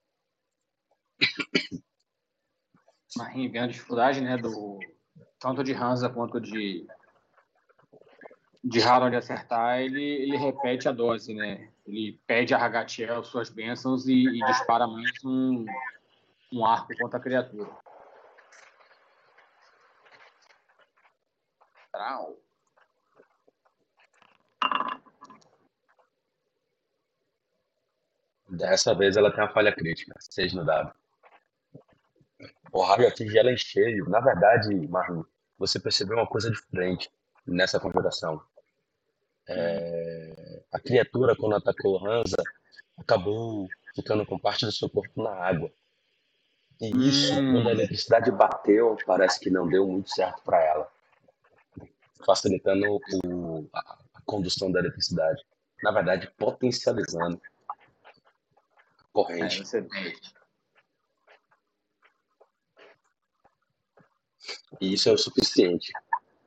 [3.15, 4.79] Marim vendo a dificuldade, né, do
[5.39, 6.87] tanto de Hansa quanto de
[8.63, 11.69] de Harold acertar, ele, ele repete a dose, né?
[11.85, 15.65] Ele pede a Ragatiel suas bênçãos e, e dispara mais um,
[16.51, 17.69] um arco contra a criatura.
[21.91, 22.37] Trau.
[28.47, 30.93] Dessa vez ela tem uma falha crítica, 6 no dado.
[32.71, 34.09] O raio atinge ela em cheio.
[34.09, 35.23] Na verdade, Marlon,
[35.57, 37.09] você percebeu uma coisa diferente
[37.45, 38.41] nessa configuração.
[39.47, 40.63] É...
[40.71, 42.41] A criatura, quando atacou Hansa,
[42.97, 45.71] acabou ficando com parte do seu corpo na água.
[46.81, 47.53] E isso, hum.
[47.53, 50.93] quando a eletricidade bateu, parece que não deu muito certo para ela
[52.25, 55.43] facilitando o, a, condução da eletricidade.
[55.81, 57.75] Na verdade, potencializando a
[59.11, 59.61] corrente.
[59.61, 59.87] É, você...
[64.81, 65.91] E isso é o suficiente.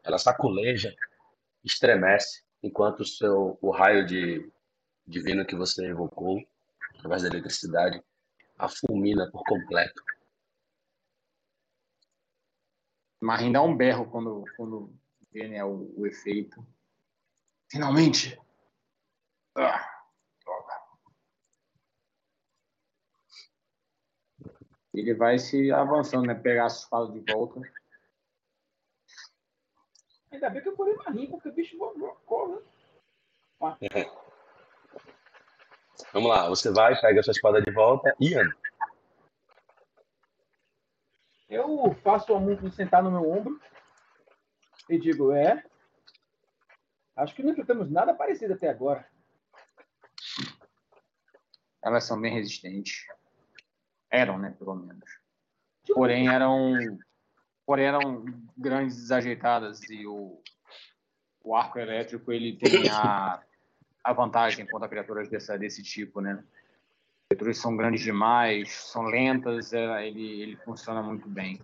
[0.02, 0.94] Ela saculeja,
[1.64, 4.50] estremece, enquanto o, seu, o raio de
[5.06, 6.42] divino que você evocou,
[6.94, 8.02] através da eletricidade,
[8.58, 10.02] a fulmina por completo.
[13.20, 14.92] Marim dá um berro quando, quando
[15.32, 16.64] vê né, o, o efeito.
[17.70, 18.38] Finalmente!
[19.56, 19.96] Ah,
[24.96, 26.34] Ele vai se avançando, né?
[26.34, 27.60] Pegar a espada de volta.
[30.36, 31.78] Ainda bem que eu curei Marim, porque o bicho
[32.26, 32.60] corre.
[33.80, 34.10] Né?
[36.12, 38.14] Vamos lá, você vai, pega a sua espada de volta.
[38.20, 38.50] Ian.
[41.48, 43.58] Eu faço o Amundo sentar no meu ombro
[44.90, 45.64] e digo, é.
[47.16, 49.08] Acho que não enfrentamos nada parecido até agora.
[51.82, 53.06] Elas são bem resistentes.
[54.10, 55.08] Eram, né, pelo menos.
[55.94, 56.74] Porém, eram,
[57.66, 58.24] porém, eram
[58.56, 60.40] grandes desajeitadas e o,
[61.42, 63.42] o arco elétrico ele tem a,
[64.02, 66.42] a vantagem contra criaturas dessa, desse tipo, né?
[67.28, 71.60] criaturas são grandes demais, são lentas, é, ele, ele funciona muito bem.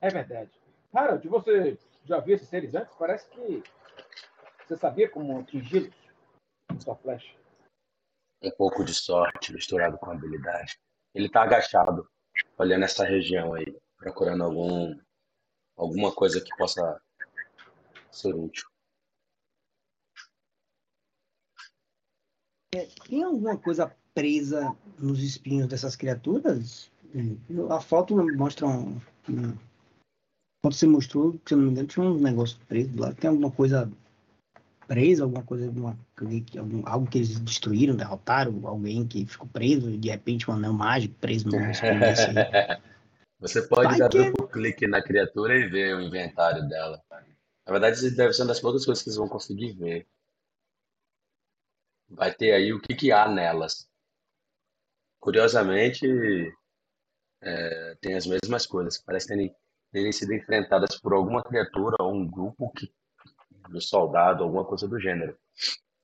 [0.00, 0.50] É verdade.
[0.94, 2.94] Harold, você já viu esses seres antes?
[2.94, 3.62] Parece que
[4.66, 5.92] você sabia como atingi-los
[6.68, 7.34] com sua flecha.
[8.40, 10.78] Um pouco de sorte misturado com habilidade.
[11.12, 12.08] Ele está agachado,
[12.58, 14.98] olhando essa região aí, procurando algum
[15.76, 17.00] alguma coisa que possa
[18.10, 18.66] ser útil.
[22.74, 26.90] É, tem alguma coisa presa nos espinhos dessas criaturas?
[27.70, 29.00] A foto mostra um,
[30.60, 33.14] quando você mostrou, se não me engano, tinha um negócio preso lá.
[33.14, 33.90] Tem alguma coisa
[34.88, 40.08] presa, alguma coisa, algum, algo que eles destruíram, derrotaram, alguém que ficou preso e de
[40.08, 41.58] repente um anel mágico preso no.
[43.38, 44.18] Você pode Vai dar que...
[44.18, 47.00] duplo clique na criatura e ver o inventário dela.
[47.64, 50.08] Na verdade, isso deve ser uma das poucas coisas que vocês vão conseguir ver
[52.08, 53.88] vai ter aí o que, que há nelas.
[55.20, 56.06] Curiosamente,
[57.42, 58.98] é, tem as mesmas coisas.
[59.02, 59.54] Parece terem,
[59.92, 62.92] terem sido enfrentadas por alguma criatura ou um grupo que,
[63.72, 65.38] de soldado, alguma coisa do gênero.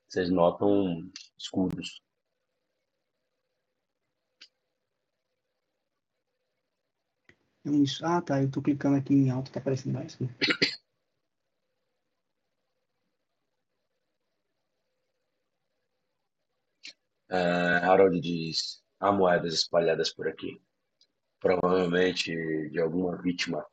[0.09, 2.03] Vocês notam escudos.
[8.03, 8.43] Ah, tá.
[8.43, 10.19] Eu tô clicando aqui em alto, tá aparecendo mais.
[17.31, 20.63] Uh, Harold diz: há moedas espalhadas por aqui.
[21.41, 22.33] Provavelmente
[22.71, 23.67] de alguma vítima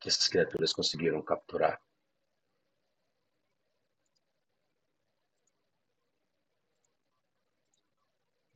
[0.00, 1.80] que essas criaturas conseguiram capturar.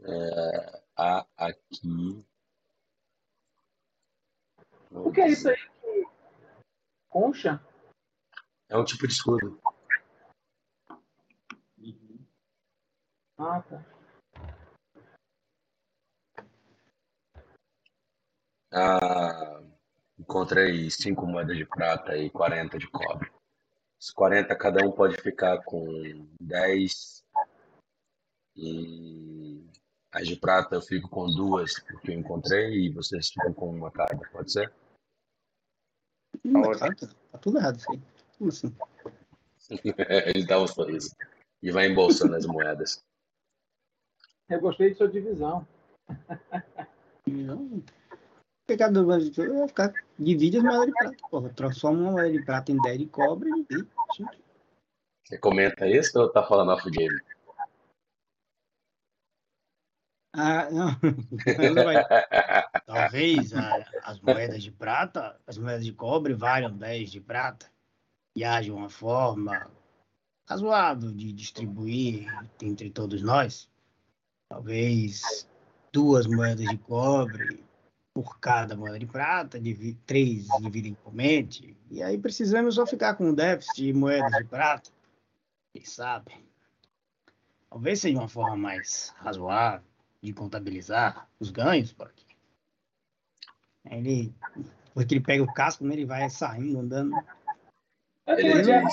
[0.05, 2.25] Uh, há aqui.
[4.91, 5.57] O que é isso aí?
[7.09, 7.65] Concha?
[8.69, 9.61] É um tipo de escudo.
[13.39, 13.85] Ah, tá.
[18.73, 19.63] Ah,
[20.19, 23.31] encontrei cinco moedas de prata e 40 de cobre.
[24.01, 25.87] Os 40 cada um pode ficar com
[26.41, 27.25] 10
[28.57, 29.32] e
[30.13, 33.91] as de prata eu fico com duas porque eu encontrei e vocês ficam com uma
[33.91, 34.73] cada, pode ser?
[36.45, 38.03] Hum, tá, tá tudo errado isso aí.
[38.39, 38.77] Como assim?
[40.35, 41.15] Ele dá um sorriso
[41.63, 43.03] e vai embolsando as moedas.
[44.49, 45.67] Eu gostei de sua divisão.
[47.27, 47.83] Não.
[48.67, 49.21] Pecado do vai
[49.69, 49.93] ficar.
[50.19, 51.17] Divide as moedas de prata.
[51.31, 53.87] Porra, transforma uma moeda de prata em 10 de cobre e.
[55.25, 57.19] Você comenta isso ou tá falando off-game?
[60.33, 60.97] Ah, não.
[62.87, 67.71] Talvez a, as moedas de prata, as moedas de cobre valham 10 de prata.
[68.35, 69.71] E haja uma forma
[70.49, 72.27] razoável de distribuir
[72.63, 73.71] entre todos nós.
[74.49, 75.47] Talvez
[75.93, 77.63] duas moedas de cobre
[78.15, 79.59] por cada moeda de prata,
[80.07, 84.91] três dividem mente, e aí precisamos só ficar com um déficit de moedas de prata,
[85.73, 86.33] quem sabe?
[87.71, 89.92] Talvez seja uma forma mais razoável
[90.23, 92.25] de contabilizar os ganhos, porque
[93.91, 94.33] ele,
[94.85, 97.13] depois que ele pega o casco, né, ele vai saindo, andando.
[98.27, 98.89] Ele, ele, não,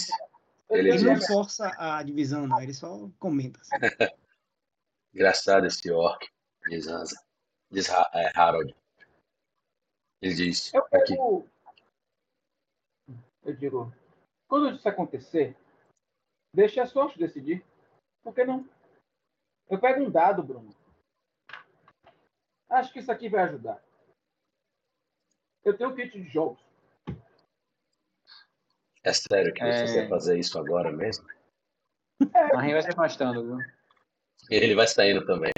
[0.69, 3.59] ele não força a divisão, não, ele só comenta.
[3.61, 3.75] Assim.
[5.13, 6.27] Engraçado esse orc,
[6.67, 7.23] diz Hansa.
[7.71, 8.75] Diz é, Harold.
[10.21, 10.73] Ele diz.
[10.73, 11.15] Eu, aqui.
[13.43, 13.93] eu digo.
[14.47, 15.55] Quando isso acontecer,
[16.53, 17.63] deixe a sorte decidir.
[18.23, 18.67] Por que não?
[19.69, 20.75] Eu pego um dado, Bruno.
[22.69, 23.83] Acho que isso aqui vai ajudar.
[25.63, 26.59] Eu tenho um kit de jogos.
[29.03, 29.87] É sério que É.
[29.87, 31.25] você quer fazer isso agora mesmo?
[32.53, 33.65] Marinho vai se afastando, viu?
[34.49, 35.51] Ele vai saindo também.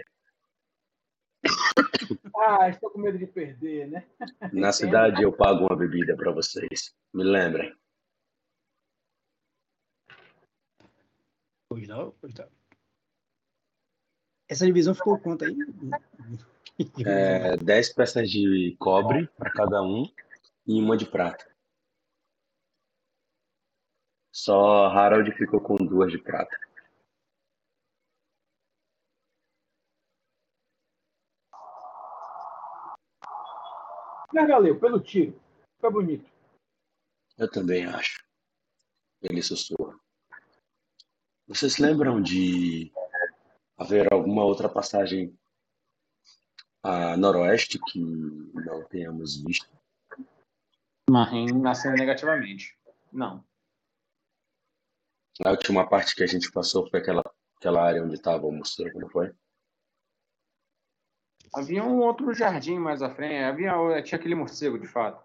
[2.36, 4.08] Ah, estou com medo de perder, né?
[4.54, 6.96] Na cidade eu pago uma bebida para vocês.
[7.14, 7.76] Me lembrem.
[11.70, 12.50] Pois não, pois não.
[14.50, 15.56] Essa divisão ficou quanto aí?
[17.06, 20.04] É, 10 peças de cobre para cada um
[20.66, 21.46] e uma de prata.
[24.32, 26.58] Só Harold ficou com duas de prata.
[34.34, 35.40] Mas valeu, pelo tiro.
[35.80, 36.32] Foi bonito.
[37.38, 38.24] Eu também acho.
[39.22, 40.00] Ele sussurra.
[41.48, 42.92] Vocês lembram de
[43.78, 45.38] haver alguma outra passagem
[46.84, 49.70] a noroeste que não tenhamos visto?
[51.10, 52.78] Marinho nasceu negativamente.
[53.12, 53.44] Não.
[55.44, 57.24] A última parte que a gente passou foi aquela,
[57.58, 59.34] aquela área onde estava o morcego, não foi?
[61.54, 63.44] Havia um outro jardim mais à frente.
[63.44, 65.22] Havia, tinha aquele morcego, de fato.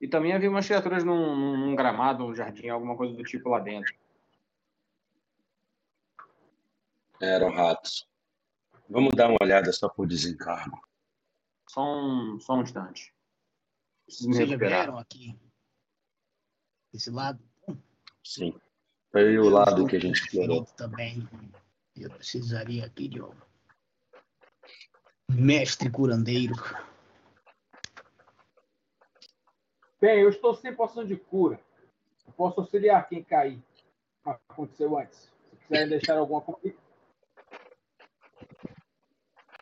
[0.00, 3.60] E também havia umas criaturas num- num gramado, um jardim, alguma coisa do tipo lá
[3.60, 3.94] dentro.
[7.20, 8.06] Eram ratos.
[8.88, 10.80] Vamos dar uma olhada só por desencargo.
[11.68, 13.12] Só um, só um instante.
[14.06, 15.38] Preciso Vocês vieram aqui?
[16.94, 17.42] Esse lado?
[18.24, 18.58] Sim.
[19.10, 20.64] Foi o lado que a gente explorou.
[20.76, 21.28] também.
[21.96, 23.32] Eu precisaria aqui de um
[25.30, 26.54] mestre curandeiro.
[30.00, 31.58] Bem, eu estou sem poção de cura.
[32.26, 33.62] Eu posso auxiliar quem cair.
[34.24, 35.32] Aconteceu antes.
[35.50, 36.78] Se quiserem deixar alguma comigo.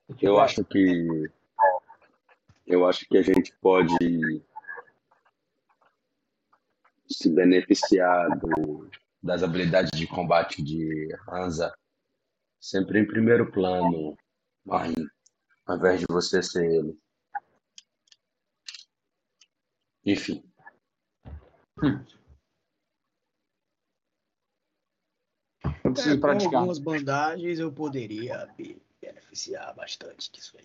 [0.09, 1.31] Eu tiver- acho que
[2.67, 4.43] eu acho que a gente pode
[7.09, 8.91] se beneficiar do-
[9.23, 11.75] das habilidades de combate de Hansa
[12.61, 14.17] sempre em primeiro plano,
[14.65, 15.07] Marim,
[15.67, 16.99] ao invés de você ser ele.
[20.05, 20.43] Enfim,
[25.83, 26.55] Eu preciso É, com praticar.
[26.57, 28.83] algumas bandagens eu poderia me
[29.35, 30.65] beneficiar bastante disso aí.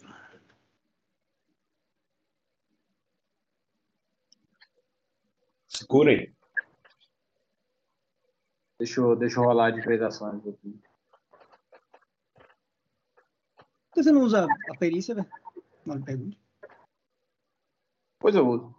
[5.68, 6.36] se curem.
[8.78, 10.82] Deixa eu, deixa eu rolar de três ações aqui.
[13.56, 15.30] Por que você não usa a perícia, velho?
[15.86, 16.38] Não pergunta.
[18.20, 18.76] Pois eu uso.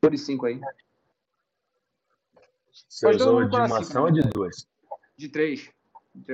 [0.00, 0.60] Por de cinco aí.
[2.72, 4.66] Você Mas usou de uma ação ou de duas?
[5.16, 5.70] De três.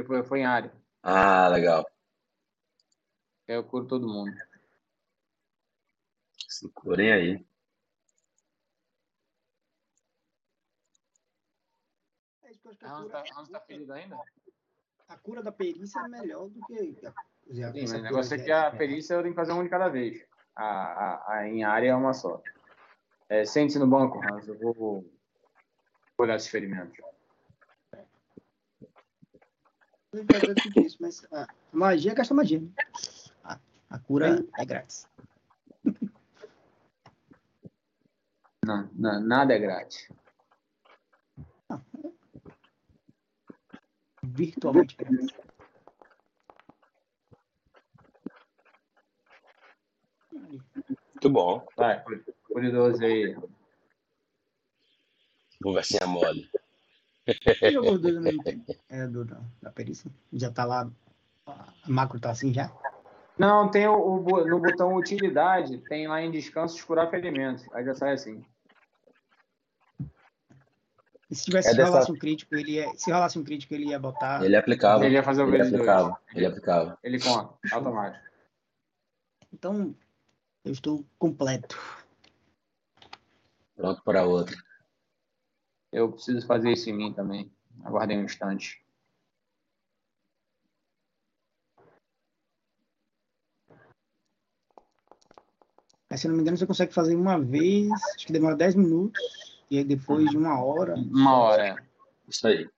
[0.06, 0.72] Foi, foi em área.
[1.02, 1.84] Ah, legal.
[3.48, 4.36] Aí eu curo todo mundo.
[6.48, 7.46] Se curem aí.
[12.42, 14.18] É a Hans cura- tá, Hans tá ferido ainda?
[15.08, 17.06] A cura da perícia é melhor do que.
[17.06, 17.14] a-
[17.72, 20.24] Sim, o negócio é que a perícia eu tenho que fazer uma de cada vez.
[20.54, 22.40] A, a, a em área é uma só.
[23.28, 24.46] É, Sente-se no banco, Hans.
[24.46, 25.04] Eu vou, vou
[26.18, 26.96] olhar esses ferimentos.
[26.98, 27.04] Eu
[27.92, 28.06] já sei
[28.78, 28.90] tudo
[30.76, 32.60] isso, mas a magia gasta magia.
[32.60, 32.68] né?
[33.44, 33.58] A,
[33.90, 35.06] a cura é grátis.
[38.64, 40.08] Não, não, nada é grátis.
[44.22, 45.28] Virtualmente grátis.
[50.32, 51.66] Muito bom.
[51.76, 52.02] Vai,
[52.44, 53.36] cure 12 aí.
[55.62, 56.50] Conversinha mole.
[57.72, 58.74] Jogou dois ao mesmo tempo?
[58.88, 60.10] É do, da, da perícia?
[60.32, 60.90] Já tá lá.
[61.46, 62.70] A macro tá assim já?
[63.38, 67.66] Não, tem o, o no botão utilidade, tem lá em descanso curar ferimentos.
[67.72, 68.44] Aí já sai assim.
[71.30, 72.92] E se tivesse É dessa- rolasse um crítico, ele ia.
[72.96, 74.44] Se rolasse um crítico, ele ia botar.
[74.44, 75.04] Ele aplicava.
[75.06, 75.88] Ele ia fazer o Ele vezes dois.
[75.88, 76.20] aplicava.
[76.34, 76.98] Ele aplicava.
[77.02, 78.24] Ele conta, automático.
[79.52, 79.94] Então,
[80.64, 81.78] eu estou completo.
[83.76, 84.56] Pronto para outra.
[85.92, 87.50] Eu preciso fazer isso em mim também.
[87.84, 88.84] Aguardem um instante.
[96.08, 98.74] Mas se eu não me engano, você consegue fazer uma vez, acho que demora 10
[98.74, 99.22] minutos,
[99.70, 100.94] e aí depois de uma hora.
[100.94, 101.68] Uma hora.
[101.68, 101.76] é.
[102.28, 102.68] Isso aí.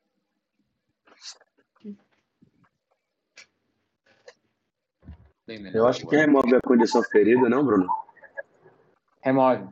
[5.75, 7.89] Eu acho que remove a condição ferida, não, Bruno?
[9.23, 9.69] Remove.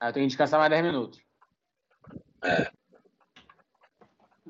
[0.00, 1.20] Ah, eu tenho que descansar mais 10 minutos.
[2.42, 2.72] É.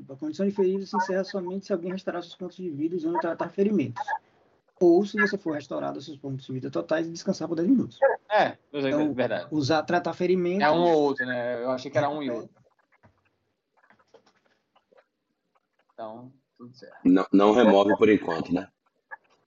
[0.09, 3.19] A condição de ferido se encerra somente se alguém restaurar seus pontos de vida usando
[3.19, 4.03] tratar ferimentos.
[4.81, 7.99] Ou se você for restaurado seus pontos de vida totais e descansar por 10 minutos.
[8.31, 9.49] É, eu sei, Então, verdade.
[9.51, 10.63] Usar tratar ferimentos.
[10.63, 11.63] É um ou outro, né?
[11.63, 12.55] Eu achei que era um e outro.
[15.93, 16.97] Então, tudo certo.
[17.05, 18.69] Não, não remove por enquanto, né?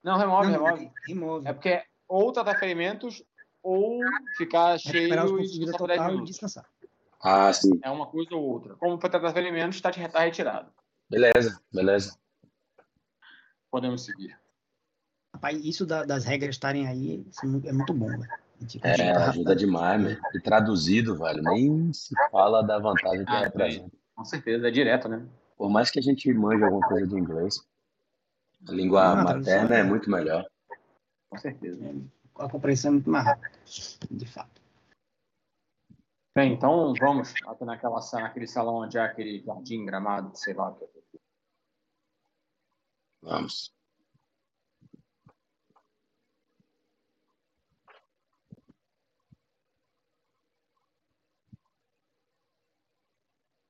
[0.03, 0.91] Não, remove, Não, remove.
[1.07, 1.47] remove.
[1.47, 3.23] É porque é ou tratar ferimentos
[3.63, 4.05] ou
[4.37, 6.31] ficar cheio Recuperar os e descansar por 10 total e minutos.
[6.31, 6.69] descansar.
[7.21, 7.79] Ah, sim.
[7.81, 8.75] É uma coisa ou outra.
[8.75, 10.71] Como foi tratar ferimentos, está tá retirado.
[11.09, 12.17] Beleza, beleza.
[13.71, 14.37] Podemos seguir.
[15.33, 17.25] Rapaz, isso da- das regras estarem aí
[17.65, 18.31] é é muito bom, velho.
[18.59, 20.17] Gente É, ajuda demais, meu.
[20.33, 23.91] E traduzido, velho, nem se fala da vantagem que Ah, representa.
[24.15, 25.25] Com certeza, é direto, né?
[25.57, 27.65] Por mais que a gente manje alguma coisa de inglês,
[28.67, 29.89] a língua Ah, materna é né?
[29.89, 30.45] muito melhor.
[31.29, 31.83] Com certeza.
[32.35, 33.51] A compreensão é muito mais rápida,
[34.09, 34.61] de fato.
[36.35, 40.69] Bem, então vamos até naquela sala, naquele salão onde há aquele jardim gramado, sei lá.
[40.69, 41.19] o que é.
[43.21, 43.71] Vamos.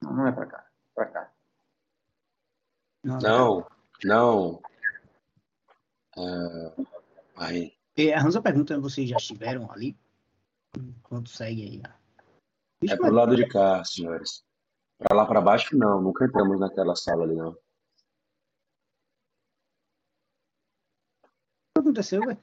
[0.01, 0.65] Não, não é pra cá.
[0.95, 1.33] Pra cá.
[3.03, 3.67] Não, Não,
[4.05, 4.61] não.
[6.15, 7.82] Ah, aí.
[7.95, 9.95] E a Hansa pergunta, vocês já estiveram ali?
[10.77, 12.89] Enquanto segue aí.
[12.89, 14.43] É pro lado de cá, senhores.
[14.97, 16.01] Pra lá pra baixo, não.
[16.01, 17.51] Nunca entramos naquela sala ali, não.
[17.51, 17.55] O
[21.75, 22.39] que aconteceu, velho?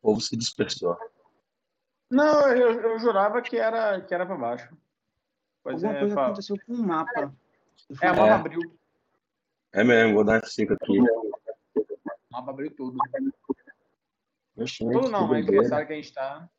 [0.00, 0.96] O povo se dispersou.
[2.10, 4.76] Não, eu, eu jurava que era, que era pra baixo.
[5.64, 7.34] Pois Alguma é, coisa pra- aconteceu com o mapa.
[8.00, 8.30] É, o mapa É.
[8.32, 8.60] abriu.
[9.72, 10.96] É mesmo, vou dar F5 aqui.
[12.36, 12.98] O mapa abriu tudo.
[14.78, 16.50] Tudo não, mas você sabe que a gente tá.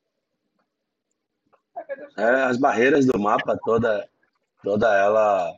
[2.18, 4.10] É, as barreiras do mapa, toda,
[4.64, 5.56] toda ela.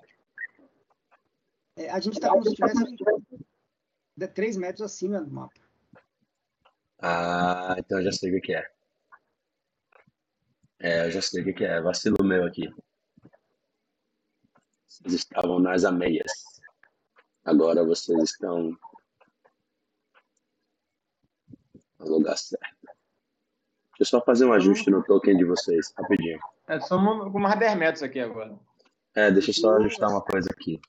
[1.78, 2.84] É, a gente tá como se estivesse
[4.18, 5.54] de 3 metros acima do mapa.
[7.02, 8.70] Ah, então eu já sei o que é.
[10.80, 11.80] É, eu já sei o que que é.
[11.80, 12.70] Vacilo meu aqui.
[14.86, 16.32] Vocês estavam nas ameias.
[17.46, 18.78] Agora vocês estão
[22.00, 22.66] no lugar certo.
[23.98, 26.40] Deixa eu só fazer um ajuste no token de vocês, rapidinho.
[26.68, 28.58] É, somos com mais 10 metros aqui agora.
[29.14, 30.80] É, deixa eu só ajustar uma coisa aqui.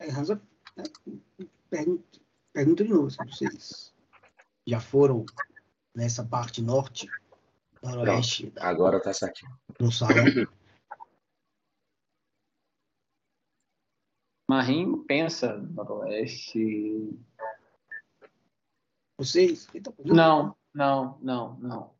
[0.00, 0.42] É, Hansa,
[0.76, 0.82] é,
[1.70, 2.20] pergunta,
[2.52, 3.94] pergunta de novo se vocês
[4.66, 5.24] já foram
[5.94, 7.08] nessa parte norte,
[7.80, 9.52] noroeste da, Agora tá certinho.
[9.78, 10.24] do salão.
[14.52, 17.18] Marim pensa noroeste.
[19.16, 19.66] Vocês.
[20.04, 21.94] Não, não, não, não.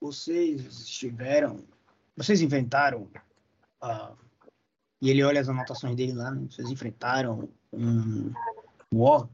[0.00, 1.66] Vocês estiveram.
[2.16, 3.10] Vocês inventaram.
[3.82, 4.16] ah,
[5.02, 6.46] e ele olha as anotações dele lá, né?
[6.50, 8.32] Vocês enfrentaram um
[8.90, 9.28] War.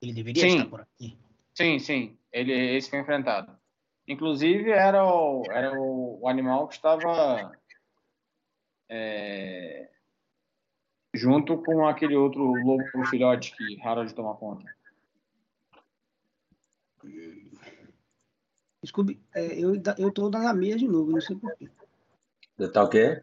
[0.00, 0.56] Ele deveria Sim.
[0.56, 1.18] estar por aqui.
[1.52, 2.18] Sim, sim.
[2.32, 3.54] Ele, esse foi enfrentado.
[4.08, 7.52] Inclusive, era o, era o, o animal que estava
[8.88, 9.90] é,
[11.14, 14.74] junto com aquele outro lobo filhote que Harold toma conta.
[18.84, 21.68] Scooby, é, eu, eu tô nas ameias de novo, não sei porquê.
[22.72, 23.22] Tá o quê?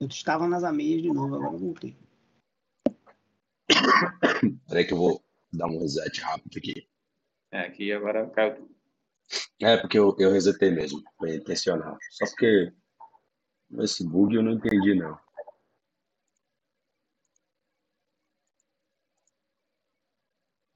[0.00, 1.96] Eu estava nas ameias de novo, agora eu voltei.
[4.68, 6.88] Peraí que eu vou dar um reset rápido aqui.
[7.50, 8.72] É, aqui agora caiu tudo.
[9.60, 11.02] É, porque eu, eu resetei mesmo.
[11.16, 11.96] Foi intencional.
[12.10, 12.72] Só porque
[13.78, 15.18] esse bug eu não entendi, não.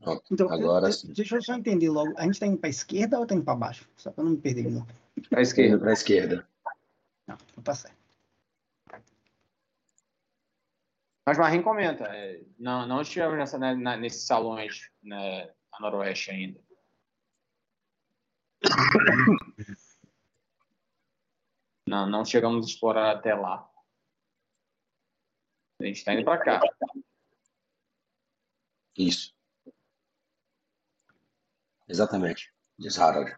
[0.01, 1.13] Pronto, Então, agora eu- sim.
[1.13, 2.13] deixa eu só entender logo.
[2.19, 3.89] A gente tá indo pra esquerda ou tá indo pra baixo?
[3.97, 4.85] Só pra não me perder.
[5.29, 5.79] Para a esquerda.
[5.79, 6.49] pra esquerda.
[7.27, 7.97] Não, não tá certo.
[11.27, 16.31] Mas Marim comenta, é, não, não estivemos nessa, né, na- nesses salões né, a noroeste
[16.31, 16.61] ainda.
[21.89, 23.71] Não, não chegamos a explorar até lá.
[25.81, 26.61] A gente está indo para cá.
[28.97, 29.35] Isso.
[31.89, 32.53] Exatamente.
[32.79, 33.37] Diz Harold.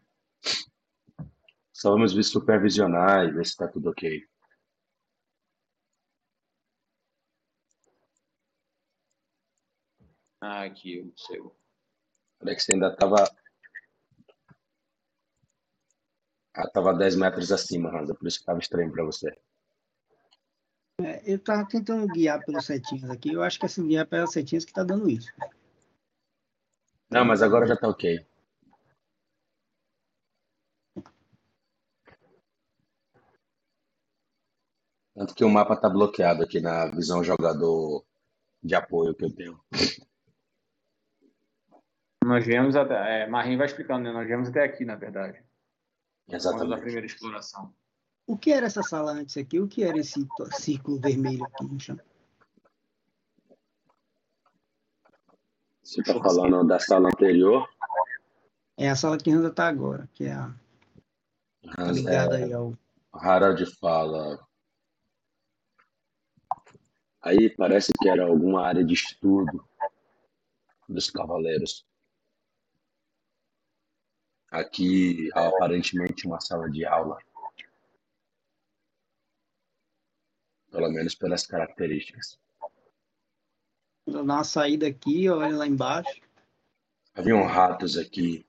[1.72, 4.26] Só vamos ver supervisionar e ver se tá tudo ok.
[10.40, 11.54] Ah, aqui, o seu.
[12.40, 13.16] Que você ainda tava.
[16.58, 19.30] Ah, tava 10 metros acima, Hansa, por isso que tava estranho para você.
[21.00, 23.32] É, eu tava tentando guiar pelos setinhos aqui.
[23.32, 25.32] Eu acho que assim, guiar pelas setinhas que tá dando isso.
[27.08, 28.26] Não, mas agora já tá ok.
[35.14, 38.04] Tanto que o mapa tá bloqueado aqui na visão jogador
[38.60, 39.60] de apoio que eu tenho.
[42.24, 43.22] Nós viemos até.
[43.22, 44.12] É, Marinho vai explicando, né?
[44.12, 45.47] Nós viemos até aqui, na verdade.
[46.28, 46.70] Exatamente.
[46.70, 47.74] Da primeira exploração.
[48.26, 49.58] O que era essa sala antes aqui?
[49.58, 51.98] O que era esse círculo vermelho aqui no chão?
[55.82, 57.66] Você tá falando da sala anterior?
[58.76, 60.54] É a sala que ainda tá agora, que é a
[61.74, 62.74] tá ligada é, aí ao.
[63.14, 64.46] Harald fala.
[67.22, 69.66] Aí parece que era alguma área de estudo
[70.86, 71.87] dos cavaleiros.
[74.50, 77.18] Aqui, aparentemente, uma sala de aula.
[80.70, 82.38] Pelo menos pelas características.
[84.06, 86.20] Vou dar uma saída aqui, olha lá embaixo.
[87.14, 88.46] Haviam ratos aqui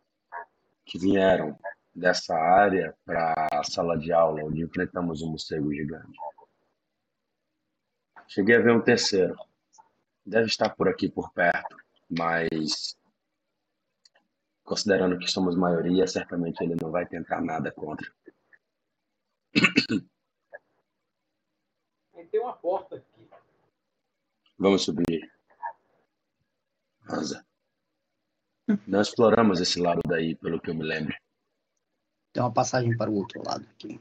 [0.86, 1.58] que vieram
[1.94, 6.18] dessa área para a sala de aula, onde enfrentamos um morcego gigante.
[8.28, 9.36] Cheguei a ver um terceiro.
[10.26, 11.76] Deve estar por aqui por perto,
[12.10, 12.96] mas
[14.70, 18.08] considerando que somos maioria, certamente ele não vai tentar nada contra.
[22.30, 23.28] Tem uma porta aqui.
[24.60, 25.34] Vamos subir.
[27.08, 27.44] Rosa.
[28.86, 31.16] Não exploramos esse lado daí, pelo que eu me lembro.
[32.32, 34.00] Tem uma passagem para o outro lado aqui.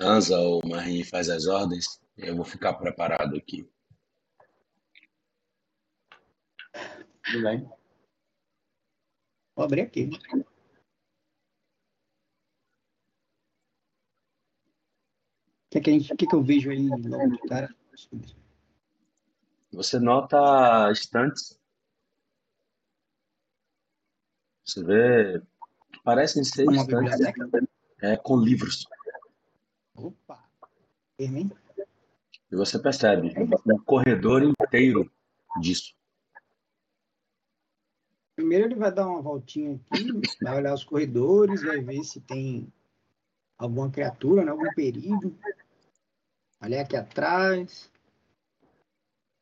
[0.00, 3.68] Anza ou Marim faz as ordens, eu vou ficar preparado aqui.
[7.24, 7.70] Tudo bem.
[9.54, 10.08] Vou abrir aqui.
[10.08, 10.44] O
[15.70, 17.74] que, que, gente- que, que eu vejo aí logo de cara?
[19.72, 21.60] Você nota estantes.
[24.64, 25.42] Você vê
[26.02, 27.68] parecem ser Uma estantes biblioteca.
[28.02, 28.84] é, com livros.
[30.06, 30.44] Opa!
[31.16, 31.50] Firme?
[32.50, 33.34] E você percebe
[33.66, 35.10] um corredor inteiro
[35.60, 35.94] disso.
[38.34, 42.72] Primeiro ele vai dar uma voltinha aqui, vai olhar os corredores, vai ver se tem
[43.58, 44.50] alguma criatura, né?
[44.50, 45.36] algum perigo.
[46.62, 47.90] Olhar aqui atrás.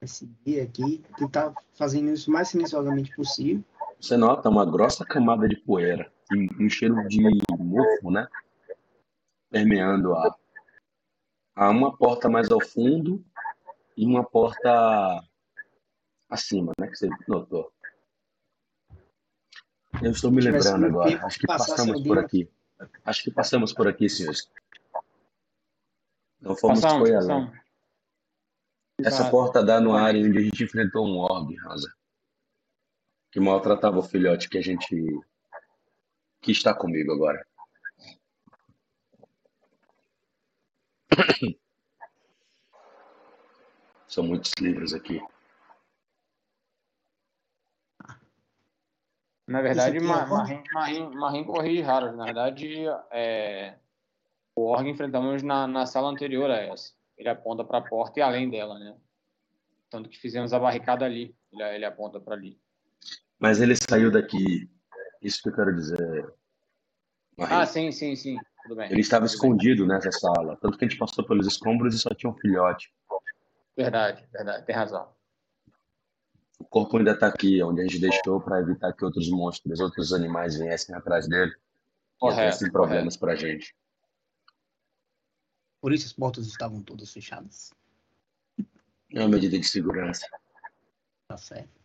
[0.00, 3.64] Vai seguir aqui, tentar fazendo isso o mais silenciosamente possível.
[4.00, 7.20] Você nota uma grossa camada de poeira e um cheiro de
[7.58, 8.28] mofo, né?
[9.50, 10.36] Permeando a,
[11.58, 13.24] a uma porta mais ao fundo
[13.96, 15.20] e uma porta
[16.30, 16.86] acima, né?
[16.86, 17.72] Que você notou.
[20.00, 21.26] Eu estou me lembrando agora.
[21.26, 22.48] Acho que passamos por na- aqui.
[23.04, 24.48] Acho que passamos por aqui, senhores.
[26.40, 27.52] Não fomos Passamos, foi além.
[29.00, 31.92] Essa porta dá numa área onde a gente enfrentou um orbe, Rosa.
[33.32, 34.86] Que maltratava o filhote que a gente.
[36.40, 37.44] que está comigo agora.
[44.06, 45.20] São muitos livros aqui.
[49.46, 50.00] Na verdade, é?
[50.00, 52.16] Marim, Marim, Marim corrige Harold.
[52.16, 53.76] Na verdade, é,
[54.54, 56.92] o Org enfrentamos na, na sala anterior a essa.
[57.16, 58.94] Ele aponta para a porta e além dela, né?
[59.90, 61.34] Tanto que fizemos a barricada ali.
[61.50, 62.60] Ele, ele aponta para ali.
[63.38, 64.70] Mas ele saiu daqui.
[65.22, 66.34] Isso que eu quero dizer.
[67.38, 68.38] Ah, sim, sim, sim.
[68.62, 68.90] Tudo bem.
[68.90, 69.50] Ele estava Tudo bem.
[69.50, 70.56] escondido nessa sala.
[70.56, 72.92] Tanto que a gente passou pelos escombros e só tinha um filhote.
[73.76, 74.66] Verdade, verdade.
[74.66, 75.08] Tem razão.
[76.58, 80.12] O corpo ainda está aqui, onde a gente deixou para evitar que outros monstros, outros
[80.12, 81.54] animais viessem atrás dele e
[82.18, 83.74] Correto, trouxessem problemas para a gente.
[85.80, 87.72] Por isso as portas estavam todas fechadas.
[89.14, 90.26] É uma medida de segurança.
[91.28, 91.78] Tá certo.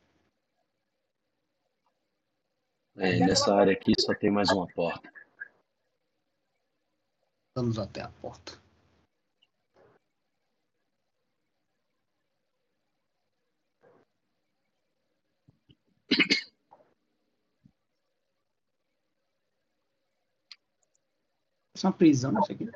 [2.95, 5.09] É, nessa área aqui só tem mais uma porta.
[7.55, 8.53] Vamos até a porta.
[21.75, 22.69] É uma prisão, isso aqui.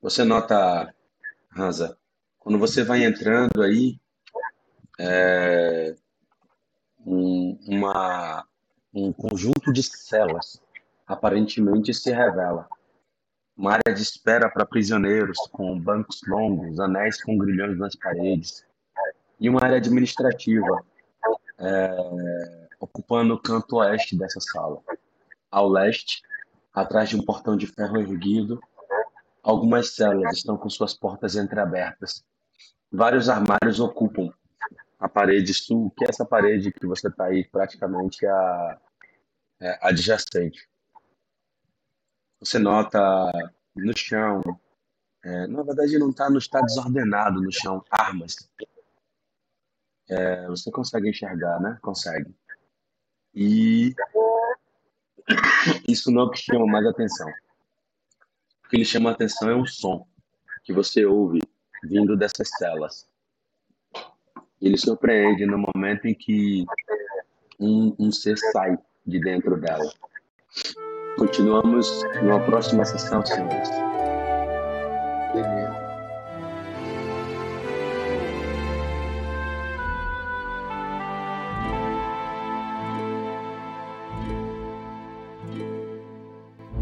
[0.00, 0.92] Você nota,
[1.56, 1.98] Hansa,
[2.38, 4.00] quando você vai entrando aí,
[4.98, 5.94] é,
[7.06, 8.44] um, uma,
[8.92, 10.60] um conjunto de celas
[11.06, 12.68] aparentemente se revela.
[13.56, 18.64] Uma área de espera para prisioneiros, com bancos longos, anéis com grilhões nas paredes,
[19.38, 20.84] e uma área administrativa,
[21.58, 24.80] é, ocupando o canto oeste dessa sala.
[25.50, 26.22] Ao leste,
[26.72, 28.60] atrás de um portão de ferro erguido,
[29.42, 32.24] algumas células estão com suas portas entreabertas.
[32.90, 34.29] Vários armários ocupam
[35.00, 38.80] a parede sul, que é essa parede que você está aí praticamente a,
[39.58, 40.68] é, adjacente.
[42.38, 43.00] Você nota
[43.74, 44.42] no chão,
[45.24, 48.36] é, na verdade não está, não está desordenado no chão, armas.
[50.08, 51.78] É, você consegue enxergar, né?
[51.80, 52.34] Consegue.
[53.34, 53.94] E
[55.88, 57.28] isso não é o que chama mais atenção.
[58.64, 60.06] O que lhe chama atenção é um som
[60.62, 61.40] que você ouve
[61.84, 63.09] vindo dessas celas.
[64.60, 66.64] Ele surpreende no momento em que
[67.58, 68.76] um, um ser sai
[69.06, 69.90] de dentro dela.
[71.16, 73.68] Continuamos numa próxima sessão, senhores.